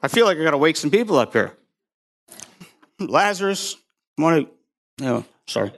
I 0.01 0.07
feel 0.07 0.25
like 0.25 0.37
I 0.37 0.43
got 0.43 0.51
to 0.51 0.57
wake 0.57 0.77
some 0.77 0.91
people 0.91 1.17
up 1.17 1.33
here. 1.33 1.57
Lazarus, 2.99 3.75
want 4.17 4.47
to, 4.47 5.03
no, 5.03 5.25
sorry. 5.45 5.73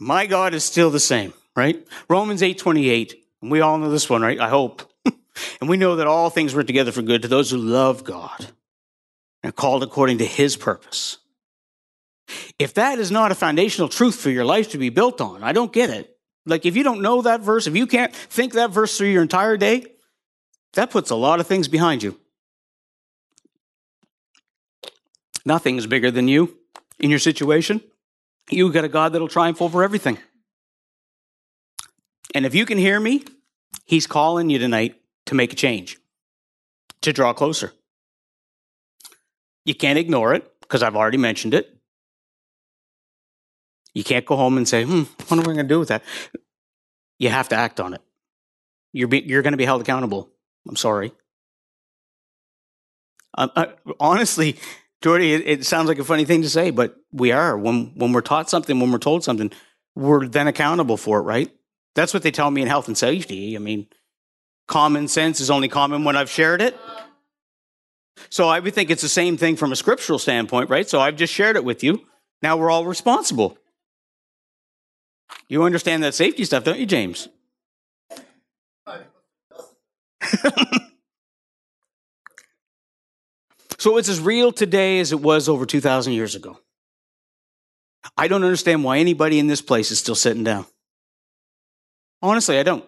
My 0.00 0.26
God 0.26 0.54
is 0.54 0.64
still 0.64 0.90
the 0.90 0.98
same, 0.98 1.32
right? 1.54 1.86
Romans 2.08 2.42
8 2.42 2.58
28. 2.58 3.14
And 3.42 3.50
we 3.52 3.60
all 3.60 3.78
know 3.78 3.90
this 3.90 4.10
one, 4.10 4.22
right? 4.22 4.40
I 4.40 4.48
hope. 4.48 4.82
and 5.60 5.70
we 5.70 5.76
know 5.76 5.96
that 5.96 6.08
all 6.08 6.30
things 6.30 6.52
work 6.52 6.66
together 6.66 6.90
for 6.90 7.02
good 7.02 7.22
to 7.22 7.28
those 7.28 7.52
who 7.52 7.58
love 7.58 8.02
God 8.02 8.48
and 9.44 9.50
are 9.50 9.52
called 9.52 9.84
according 9.84 10.18
to 10.18 10.26
his 10.26 10.56
purpose. 10.56 11.18
If 12.58 12.74
that 12.74 12.98
is 12.98 13.10
not 13.10 13.32
a 13.32 13.34
foundational 13.34 13.88
truth 13.88 14.16
for 14.16 14.30
your 14.30 14.44
life 14.44 14.70
to 14.70 14.78
be 14.78 14.88
built 14.88 15.20
on, 15.20 15.42
I 15.42 15.52
don't 15.52 15.72
get 15.72 15.90
it. 15.90 16.16
Like, 16.46 16.66
if 16.66 16.76
you 16.76 16.82
don't 16.82 17.02
know 17.02 17.22
that 17.22 17.40
verse, 17.40 17.66
if 17.66 17.76
you 17.76 17.86
can't 17.86 18.14
think 18.14 18.52
that 18.52 18.70
verse 18.70 18.96
through 18.96 19.08
your 19.08 19.22
entire 19.22 19.56
day, 19.56 19.86
That 20.74 20.90
puts 20.90 21.10
a 21.10 21.14
lot 21.14 21.40
of 21.40 21.46
things 21.46 21.68
behind 21.68 22.02
you. 22.02 22.18
Nothing 25.44 25.76
is 25.76 25.86
bigger 25.86 26.10
than 26.10 26.28
you 26.28 26.58
in 26.98 27.10
your 27.10 27.18
situation. 27.18 27.80
You 28.50 28.70
got 28.72 28.84
a 28.84 28.88
God 28.88 29.12
that'll 29.12 29.28
triumph 29.28 29.62
over 29.62 29.82
everything. 29.82 30.18
And 32.34 32.44
if 32.44 32.54
you 32.54 32.66
can 32.66 32.78
hear 32.78 32.98
me, 32.98 33.24
He's 33.84 34.06
calling 34.06 34.50
you 34.50 34.58
tonight 34.58 35.00
to 35.26 35.34
make 35.34 35.52
a 35.52 35.56
change, 35.56 35.98
to 37.02 37.12
draw 37.12 37.32
closer. 37.32 37.72
You 39.64 39.74
can't 39.74 39.98
ignore 39.98 40.34
it 40.34 40.50
because 40.60 40.82
I've 40.82 40.96
already 40.96 41.18
mentioned 41.18 41.54
it. 41.54 41.78
You 43.94 44.04
can't 44.04 44.26
go 44.26 44.36
home 44.36 44.56
and 44.56 44.68
say, 44.68 44.84
hmm, 44.84 45.02
what 45.28 45.32
am 45.32 45.40
I 45.40 45.54
going 45.54 45.56
to 45.56 45.62
do 45.64 45.78
with 45.78 45.88
that? 45.88 46.02
You 47.18 47.30
have 47.30 47.48
to 47.50 47.56
act 47.56 47.80
on 47.80 47.94
it. 47.94 48.02
You're, 48.92 49.08
be, 49.08 49.20
you're 49.20 49.42
going 49.42 49.52
to 49.52 49.58
be 49.58 49.64
held 49.64 49.80
accountable. 49.80 50.30
I'm 50.68 50.76
sorry. 50.76 51.12
Um, 53.36 53.50
uh, 53.56 53.66
honestly, 53.98 54.58
Jordy, 55.02 55.34
it, 55.34 55.42
it, 55.46 55.64
sounds 55.66 55.88
like 55.88 55.98
a 55.98 56.04
funny 56.04 56.24
thing 56.24 56.42
to 56.42 56.48
say, 56.48 56.70
but 56.70 56.96
we 57.12 57.32
are. 57.32 57.56
When, 57.58 57.92
when 57.94 58.12
we're 58.12 58.20
taught 58.20 58.48
something, 58.48 58.78
when 58.78 58.92
we're 58.92 58.98
told 58.98 59.24
something, 59.24 59.50
we're 59.94 60.26
then 60.26 60.46
accountable 60.46 60.96
for 60.96 61.18
it, 61.18 61.22
right? 61.22 61.50
That's 61.94 62.14
what 62.14 62.22
they 62.22 62.30
tell 62.30 62.50
me 62.50 62.62
in 62.62 62.68
health 62.68 62.88
and 62.88 62.98
safety. 62.98 63.56
I 63.56 63.58
mean, 63.58 63.86
common 64.66 65.08
sense 65.08 65.40
is 65.40 65.50
only 65.50 65.68
common 65.68 66.04
when 66.04 66.16
I've 66.16 66.30
shared 66.30 66.62
it. 66.62 66.76
So 68.30 68.48
I 68.48 68.60
would 68.60 68.74
think 68.74 68.90
it's 68.90 69.02
the 69.02 69.08
same 69.08 69.36
thing 69.36 69.56
from 69.56 69.72
a 69.72 69.76
scriptural 69.76 70.18
standpoint, 70.18 70.70
right? 70.70 70.88
So 70.88 71.00
I've 71.00 71.16
just 71.16 71.32
shared 71.32 71.56
it 71.56 71.64
with 71.64 71.82
you. 71.82 72.06
Now 72.42 72.56
we're 72.56 72.70
all 72.70 72.84
responsible. 72.84 73.58
You 75.48 75.64
understand 75.64 76.02
that 76.02 76.14
safety 76.14 76.44
stuff, 76.44 76.64
don't 76.64 76.78
you, 76.78 76.86
James? 76.86 77.28
so 83.78 83.98
it's 83.98 84.08
as 84.08 84.20
real 84.20 84.52
today 84.52 85.00
as 85.00 85.12
it 85.12 85.20
was 85.20 85.48
over 85.48 85.66
2,000 85.66 86.12
years 86.12 86.34
ago. 86.34 86.58
I 88.16 88.28
don't 88.28 88.44
understand 88.44 88.84
why 88.84 88.98
anybody 88.98 89.38
in 89.38 89.46
this 89.46 89.62
place 89.62 89.90
is 89.90 89.98
still 89.98 90.14
sitting 90.14 90.44
down. 90.44 90.66
Honestly, 92.22 92.58
I 92.58 92.62
don't. 92.62 92.84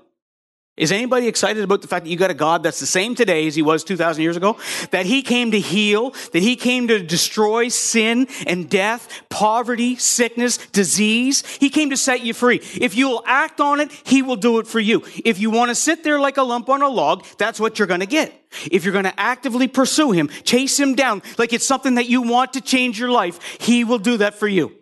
Is 0.76 0.92
anybody 0.92 1.26
excited 1.26 1.64
about 1.64 1.80
the 1.80 1.88
fact 1.88 2.04
that 2.04 2.10
you 2.10 2.18
got 2.18 2.30
a 2.30 2.34
God 2.34 2.62
that's 2.62 2.80
the 2.80 2.86
same 2.86 3.14
today 3.14 3.46
as 3.46 3.54
he 3.54 3.62
was 3.62 3.82
2,000 3.82 4.22
years 4.22 4.36
ago? 4.36 4.58
That 4.90 5.06
he 5.06 5.22
came 5.22 5.52
to 5.52 5.58
heal, 5.58 6.10
that 6.32 6.42
he 6.42 6.54
came 6.54 6.88
to 6.88 7.02
destroy 7.02 7.68
sin 7.68 8.28
and 8.46 8.68
death, 8.68 9.22
poverty, 9.30 9.96
sickness, 9.96 10.58
disease. 10.58 11.46
He 11.56 11.70
came 11.70 11.88
to 11.90 11.96
set 11.96 12.20
you 12.20 12.34
free. 12.34 12.60
If 12.78 12.94
you'll 12.94 13.22
act 13.26 13.58
on 13.58 13.80
it, 13.80 13.90
he 13.90 14.20
will 14.20 14.36
do 14.36 14.58
it 14.58 14.66
for 14.66 14.78
you. 14.78 15.02
If 15.24 15.38
you 15.38 15.50
want 15.50 15.70
to 15.70 15.74
sit 15.74 16.04
there 16.04 16.20
like 16.20 16.36
a 16.36 16.42
lump 16.42 16.68
on 16.68 16.82
a 16.82 16.88
log, 16.88 17.24
that's 17.38 17.58
what 17.58 17.78
you're 17.78 17.88
going 17.88 18.00
to 18.00 18.06
get. 18.06 18.34
If 18.70 18.84
you're 18.84 18.92
going 18.92 19.04
to 19.04 19.18
actively 19.18 19.68
pursue 19.68 20.12
him, 20.12 20.28
chase 20.44 20.78
him 20.78 20.94
down 20.94 21.22
like 21.38 21.54
it's 21.54 21.66
something 21.66 21.94
that 21.94 22.10
you 22.10 22.20
want 22.20 22.52
to 22.52 22.60
change 22.60 23.00
your 23.00 23.10
life, 23.10 23.40
he 23.60 23.82
will 23.84 23.98
do 23.98 24.18
that 24.18 24.34
for 24.34 24.46
you. 24.46 24.76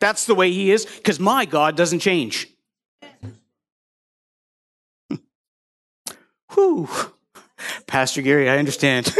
That's 0.00 0.24
the 0.24 0.34
way 0.34 0.50
he 0.52 0.70
is 0.70 0.86
because 0.86 1.20
my 1.20 1.44
God 1.44 1.76
doesn't 1.76 2.00
change. 2.00 2.48
Whew. 6.54 6.88
Pastor 7.86 8.22
Gary, 8.22 8.48
I 8.48 8.58
understand. 8.58 9.14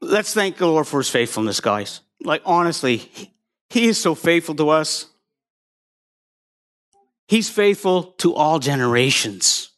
Let's 0.00 0.34
thank 0.34 0.58
the 0.58 0.66
Lord 0.66 0.86
for 0.86 1.00
his 1.00 1.10
faithfulness, 1.10 1.60
guys. 1.60 2.00
Like, 2.22 2.42
honestly, 2.44 3.10
he 3.70 3.86
is 3.86 3.98
so 3.98 4.14
faithful 4.14 4.54
to 4.56 4.68
us. 4.68 5.06
He's 7.26 7.48
faithful 7.50 8.12
to 8.18 8.34
all 8.34 8.58
generations. 8.58 9.70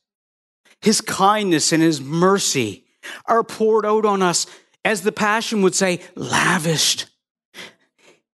His 0.80 1.00
kindness 1.00 1.72
and 1.72 1.82
his 1.82 2.00
mercy 2.00 2.84
are 3.24 3.44
poured 3.44 3.86
out 3.86 4.04
on 4.04 4.20
us, 4.20 4.46
as 4.84 5.02
the 5.02 5.12
Passion 5.12 5.62
would 5.62 5.74
say, 5.74 6.00
lavished. 6.14 7.06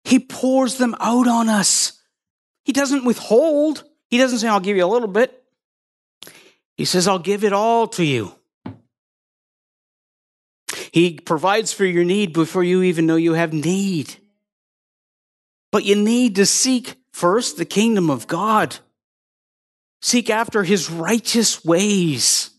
He 0.04 0.18
pours 0.18 0.78
them 0.78 0.96
out 1.00 1.28
on 1.28 1.50
us. 1.50 2.01
He 2.64 2.72
doesn't 2.72 3.06
withhold. 3.06 3.84
He 4.10 4.18
doesn't 4.18 4.40
say, 4.40 4.48
I'll 4.48 4.60
give 4.60 4.78
you 4.78 4.86
a 4.86 4.88
little 4.88 5.08
bit. 5.08 5.44
He 6.76 6.86
says, 6.86 7.08
I'll 7.08 7.20
give 7.20 7.44
it 7.44 7.54
all 7.54 7.88
to 7.90 8.04
you. 8.04 8.34
He 10.92 11.20
provides 11.20 11.72
for 11.72 11.86
your 11.86 12.04
need 12.04 12.34
before 12.34 12.64
you 12.64 12.84
even 12.84 13.06
know 13.06 13.16
you 13.16 13.34
have 13.34 13.54
need. 13.54 14.16
But 15.72 15.86
you 15.86 15.96
need 15.96 16.36
to 16.36 16.46
seek 16.46 16.96
first 17.14 17.58
the 17.58 17.66
kingdom 17.66 18.10
of 18.10 18.28
God. 18.28 18.78
Seek 20.02 20.30
after 20.30 20.64
his 20.64 20.90
righteous 20.90 21.64
ways. 21.64 22.50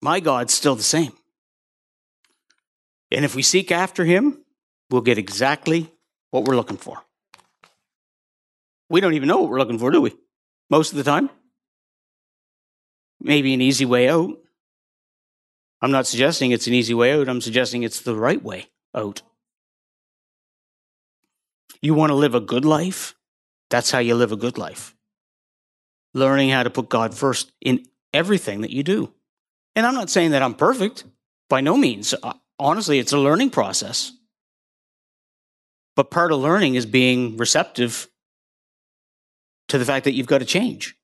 My 0.00 0.20
God's 0.20 0.54
still 0.54 0.76
the 0.76 0.82
same. 0.82 1.12
And 3.10 3.24
if 3.24 3.34
we 3.34 3.42
seek 3.42 3.72
after 3.72 4.04
him, 4.04 4.44
we'll 4.90 5.02
get 5.02 5.18
exactly 5.18 5.92
what 6.30 6.44
we're 6.44 6.56
looking 6.56 6.76
for. 6.76 7.02
We 8.90 9.00
don't 9.00 9.14
even 9.14 9.28
know 9.28 9.40
what 9.40 9.50
we're 9.50 9.58
looking 9.58 9.78
for, 9.78 9.90
do 9.90 10.00
we? 10.00 10.14
Most 10.70 10.92
of 10.92 10.96
the 10.96 11.04
time. 11.04 11.30
Maybe 13.20 13.54
an 13.54 13.60
easy 13.60 13.84
way 13.84 14.08
out. 14.08 14.36
I'm 15.80 15.90
not 15.90 16.06
suggesting 16.06 16.50
it's 16.50 16.66
an 16.66 16.74
easy 16.74 16.94
way 16.94 17.12
out. 17.12 17.28
I'm 17.28 17.40
suggesting 17.40 17.82
it's 17.82 18.00
the 18.00 18.14
right 18.14 18.42
way 18.42 18.68
out. 18.94 19.22
You 21.80 21.94
want 21.94 22.10
to 22.10 22.14
live 22.14 22.34
a 22.34 22.40
good 22.40 22.64
life? 22.64 23.14
That's 23.70 23.90
how 23.90 23.98
you 23.98 24.14
live 24.14 24.32
a 24.32 24.36
good 24.36 24.58
life. 24.58 24.96
Learning 26.14 26.50
how 26.50 26.62
to 26.62 26.70
put 26.70 26.88
God 26.88 27.14
first 27.14 27.52
in 27.60 27.84
everything 28.12 28.62
that 28.62 28.70
you 28.70 28.82
do. 28.82 29.12
And 29.76 29.86
I'm 29.86 29.94
not 29.94 30.10
saying 30.10 30.32
that 30.32 30.42
I'm 30.42 30.54
perfect, 30.54 31.04
by 31.48 31.60
no 31.60 31.76
means. 31.76 32.14
Uh, 32.20 32.32
honestly, 32.58 32.98
it's 32.98 33.12
a 33.12 33.18
learning 33.18 33.50
process. 33.50 34.12
But 35.94 36.10
part 36.10 36.32
of 36.32 36.40
learning 36.40 36.74
is 36.74 36.86
being 36.86 37.36
receptive 37.36 38.08
to 39.68 39.78
the 39.78 39.84
fact 39.84 40.04
that 40.04 40.14
you've 40.14 40.26
got 40.26 40.38
to 40.38 40.44
change. 40.44 40.96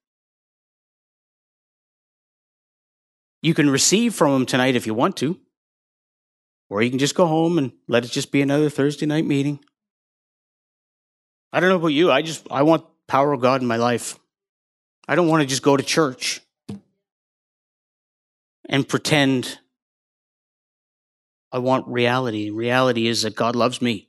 You 3.42 3.54
can 3.54 3.68
receive 3.68 4.14
from 4.14 4.34
him 4.34 4.46
tonight 4.46 4.74
if 4.74 4.86
you 4.86 4.94
want 4.94 5.18
to, 5.18 5.38
or 6.70 6.82
you 6.82 6.88
can 6.88 6.98
just 6.98 7.14
go 7.14 7.26
home 7.26 7.58
and 7.58 7.72
let 7.88 8.04
it 8.04 8.10
just 8.10 8.32
be 8.32 8.40
another 8.40 8.70
Thursday 8.70 9.06
night 9.06 9.26
meeting. 9.26 9.60
I 11.52 11.60
don't 11.60 11.68
know 11.68 11.76
about 11.76 11.88
you. 11.88 12.10
I 12.10 12.22
just 12.22 12.46
I 12.50 12.62
want 12.62 12.86
power 13.06 13.32
of 13.32 13.40
God 13.40 13.60
in 13.60 13.68
my 13.68 13.76
life. 13.76 14.18
I 15.06 15.14
don't 15.14 15.28
want 15.28 15.42
to 15.42 15.46
just 15.46 15.62
go 15.62 15.76
to 15.76 15.82
church 15.82 16.40
and 18.66 18.88
pretend 18.88 19.58
I 21.52 21.58
want 21.58 21.86
reality. 21.86 22.48
Reality 22.48 23.06
is 23.06 23.22
that 23.22 23.36
God 23.36 23.54
loves 23.54 23.82
me. 23.82 24.08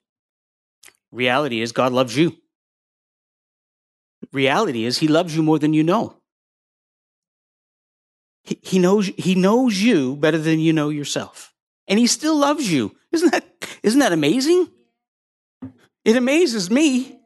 Reality 1.12 1.62
is 1.62 1.74
God 1.74 1.92
loves 1.92 2.16
you 2.18 2.38
reality 4.36 4.86
is 4.86 5.00
he 5.00 5.08
loves 5.08 5.36
you 5.36 5.42
more 5.42 5.58
than 5.58 5.74
you 5.74 5.84
know. 5.84 6.18
He, 8.44 8.60
he 8.62 8.80
knows 8.80 9.08
he 9.18 9.34
knows 9.34 9.82
you 9.82 10.16
better 10.16 10.38
than 10.38 10.60
you 10.60 10.74
know 10.74 10.90
yourself. 10.90 11.54
And 11.88 11.98
he 11.98 12.06
still 12.08 12.36
loves 12.36 12.72
you. 12.72 12.96
Isn't 13.12 13.32
that 13.32 13.46
isn't 13.82 14.00
that 14.00 14.14
amazing? 14.14 14.68
It 16.04 16.16
amazes 16.16 16.70
me. 16.70 17.20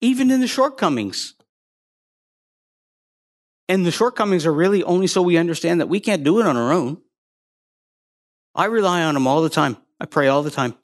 Even 0.00 0.30
in 0.30 0.40
the 0.40 0.46
shortcomings. 0.46 1.34
And 3.68 3.84
the 3.84 3.90
shortcomings 3.90 4.46
are 4.46 4.52
really 4.52 4.82
only 4.82 5.06
so 5.06 5.20
we 5.20 5.36
understand 5.36 5.80
that 5.80 5.88
we 5.88 6.00
can't 6.00 6.24
do 6.24 6.40
it 6.40 6.46
on 6.46 6.56
our 6.56 6.72
own. 6.72 6.98
I 8.54 8.64
rely 8.64 9.02
on 9.02 9.14
him 9.14 9.26
all 9.26 9.42
the 9.42 9.50
time. 9.50 9.76
I 10.00 10.06
pray 10.06 10.28
all 10.28 10.42
the 10.42 10.50
time. 10.50 10.74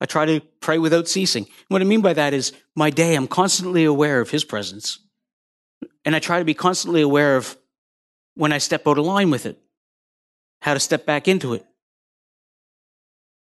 I 0.00 0.06
try 0.06 0.26
to 0.26 0.40
pray 0.60 0.78
without 0.78 1.08
ceasing. 1.08 1.46
What 1.68 1.80
I 1.80 1.84
mean 1.84 2.02
by 2.02 2.12
that 2.12 2.34
is 2.34 2.52
my 2.74 2.90
day, 2.90 3.14
I'm 3.14 3.28
constantly 3.28 3.84
aware 3.84 4.20
of 4.20 4.30
His 4.30 4.44
presence. 4.44 4.98
And 6.04 6.14
I 6.14 6.18
try 6.18 6.38
to 6.38 6.44
be 6.44 6.54
constantly 6.54 7.00
aware 7.00 7.36
of 7.36 7.56
when 8.34 8.52
I 8.52 8.58
step 8.58 8.86
out 8.86 8.98
of 8.98 9.06
line 9.06 9.30
with 9.30 9.46
it, 9.46 9.58
how 10.60 10.74
to 10.74 10.80
step 10.80 11.06
back 11.06 11.28
into 11.28 11.54
it. 11.54 11.64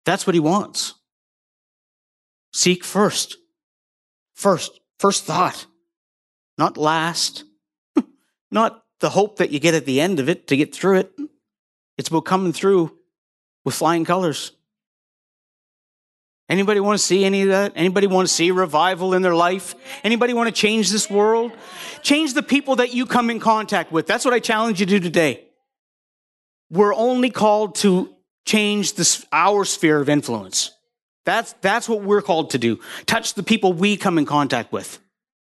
That's 0.04 0.26
what 0.26 0.34
He 0.34 0.40
wants. 0.40 0.94
Seek 2.52 2.84
first. 2.84 3.36
First. 4.34 4.80
First 4.98 5.24
thought. 5.24 5.66
Not 6.58 6.76
last. 6.76 7.44
Not 8.50 8.82
the 9.00 9.10
hope 9.10 9.38
that 9.38 9.50
you 9.50 9.58
get 9.58 9.74
at 9.74 9.86
the 9.86 10.00
end 10.00 10.20
of 10.20 10.28
it 10.28 10.48
to 10.48 10.56
get 10.56 10.74
through 10.74 10.98
it. 10.98 11.12
It's 11.96 12.08
about 12.08 12.24
coming 12.24 12.52
through 12.52 12.96
with 13.64 13.74
flying 13.74 14.04
colors. 14.04 14.52
Anybody 16.52 16.80
want 16.80 16.98
to 16.98 17.02
see 17.02 17.24
any 17.24 17.40
of 17.40 17.48
that? 17.48 17.72
Anybody 17.76 18.06
want 18.06 18.28
to 18.28 18.34
see 18.34 18.50
revival 18.50 19.14
in 19.14 19.22
their 19.22 19.34
life? 19.34 19.74
Anybody 20.04 20.34
want 20.34 20.48
to 20.48 20.52
change 20.52 20.90
this 20.90 21.08
world? 21.08 21.50
Change 22.02 22.34
the 22.34 22.42
people 22.42 22.76
that 22.76 22.92
you 22.92 23.06
come 23.06 23.30
in 23.30 23.40
contact 23.40 23.90
with. 23.90 24.06
That's 24.06 24.22
what 24.22 24.34
I 24.34 24.38
challenge 24.38 24.78
you 24.78 24.84
to 24.84 24.98
do 24.98 25.00
today. 25.00 25.44
We're 26.68 26.94
only 26.94 27.30
called 27.30 27.76
to 27.76 28.14
change 28.44 28.96
this, 28.96 29.24
our 29.32 29.64
sphere 29.64 29.98
of 29.98 30.10
influence. 30.10 30.72
That's, 31.24 31.54
that's 31.62 31.88
what 31.88 32.02
we're 32.02 32.20
called 32.20 32.50
to 32.50 32.58
do. 32.58 32.80
Touch 33.06 33.32
the 33.32 33.42
people 33.42 33.72
we 33.72 33.96
come 33.96 34.18
in 34.18 34.26
contact 34.26 34.72
with. 34.72 34.98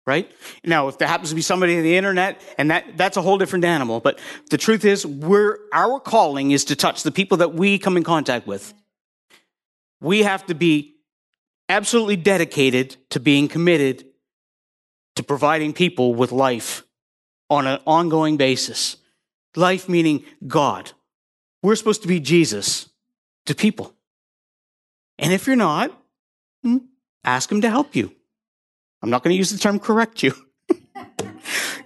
right? 0.10 0.32
Now, 0.64 0.88
if 0.88 0.98
there 0.98 1.08
happens 1.08 1.30
to 1.30 1.36
be 1.36 1.42
somebody 1.42 1.78
on 1.78 1.84
the 1.84 1.96
internet, 1.96 2.42
and 2.58 2.72
that, 2.72 2.98
that's 2.98 3.16
a 3.16 3.22
whole 3.22 3.38
different 3.38 3.64
animal, 3.64 4.00
but 4.00 4.20
the 4.50 4.58
truth 4.58 4.84
is, 4.84 5.06
we're, 5.06 5.58
our 5.72 6.00
calling 6.00 6.50
is 6.50 6.66
to 6.66 6.76
touch 6.76 7.04
the 7.04 7.12
people 7.12 7.38
that 7.38 7.54
we 7.54 7.78
come 7.78 7.96
in 7.96 8.04
contact 8.04 8.48
with. 8.48 8.74
We 10.02 10.24
have 10.24 10.46
to 10.48 10.56
be 10.56 10.96
absolutely 11.70 12.16
dedicated 12.18 12.98
to 13.12 13.20
being 13.20 13.48
committed 13.48 14.06
to 15.16 15.24
providing 15.24 15.72
people 15.74 16.16
with 16.16 16.32
life 16.32 16.84
on 17.50 17.68
an 17.68 17.80
ongoing 17.86 18.38
basis. 18.38 18.98
Life 19.56 19.88
meaning 19.88 20.24
God. 20.48 20.92
We're 21.62 21.76
supposed 21.76 22.02
to 22.02 22.08
be 22.08 22.20
Jesus 22.20 22.90
to 23.46 23.56
people. 23.56 23.94
And 25.18 25.34
if 25.34 25.48
you're 25.48 25.56
not, 25.56 25.92
hmm, 26.64 26.78
ask 27.24 27.52
Him 27.52 27.62
to 27.62 27.70
help 27.70 27.96
you. 27.96 28.14
I'm 29.02 29.10
not 29.10 29.24
going 29.24 29.34
to 29.34 29.38
use 29.38 29.52
the 29.52 29.58
term 29.58 29.80
correct 29.80 30.24
you. 30.24 30.34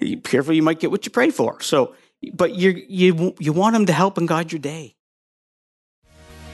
Careful, 0.24 0.54
you 0.54 0.64
might 0.64 0.80
get 0.80 0.92
what 0.92 1.06
you 1.06 1.12
pray 1.12 1.30
for. 1.30 1.62
So, 1.62 1.96
but 2.34 2.54
you 2.56 2.84
you 2.88 3.36
you 3.40 3.54
want 3.54 3.76
Him 3.76 3.86
to 3.88 3.94
help 3.94 4.18
and 4.18 4.28
guide 4.28 4.52
your 4.52 4.60
day. 4.60 4.96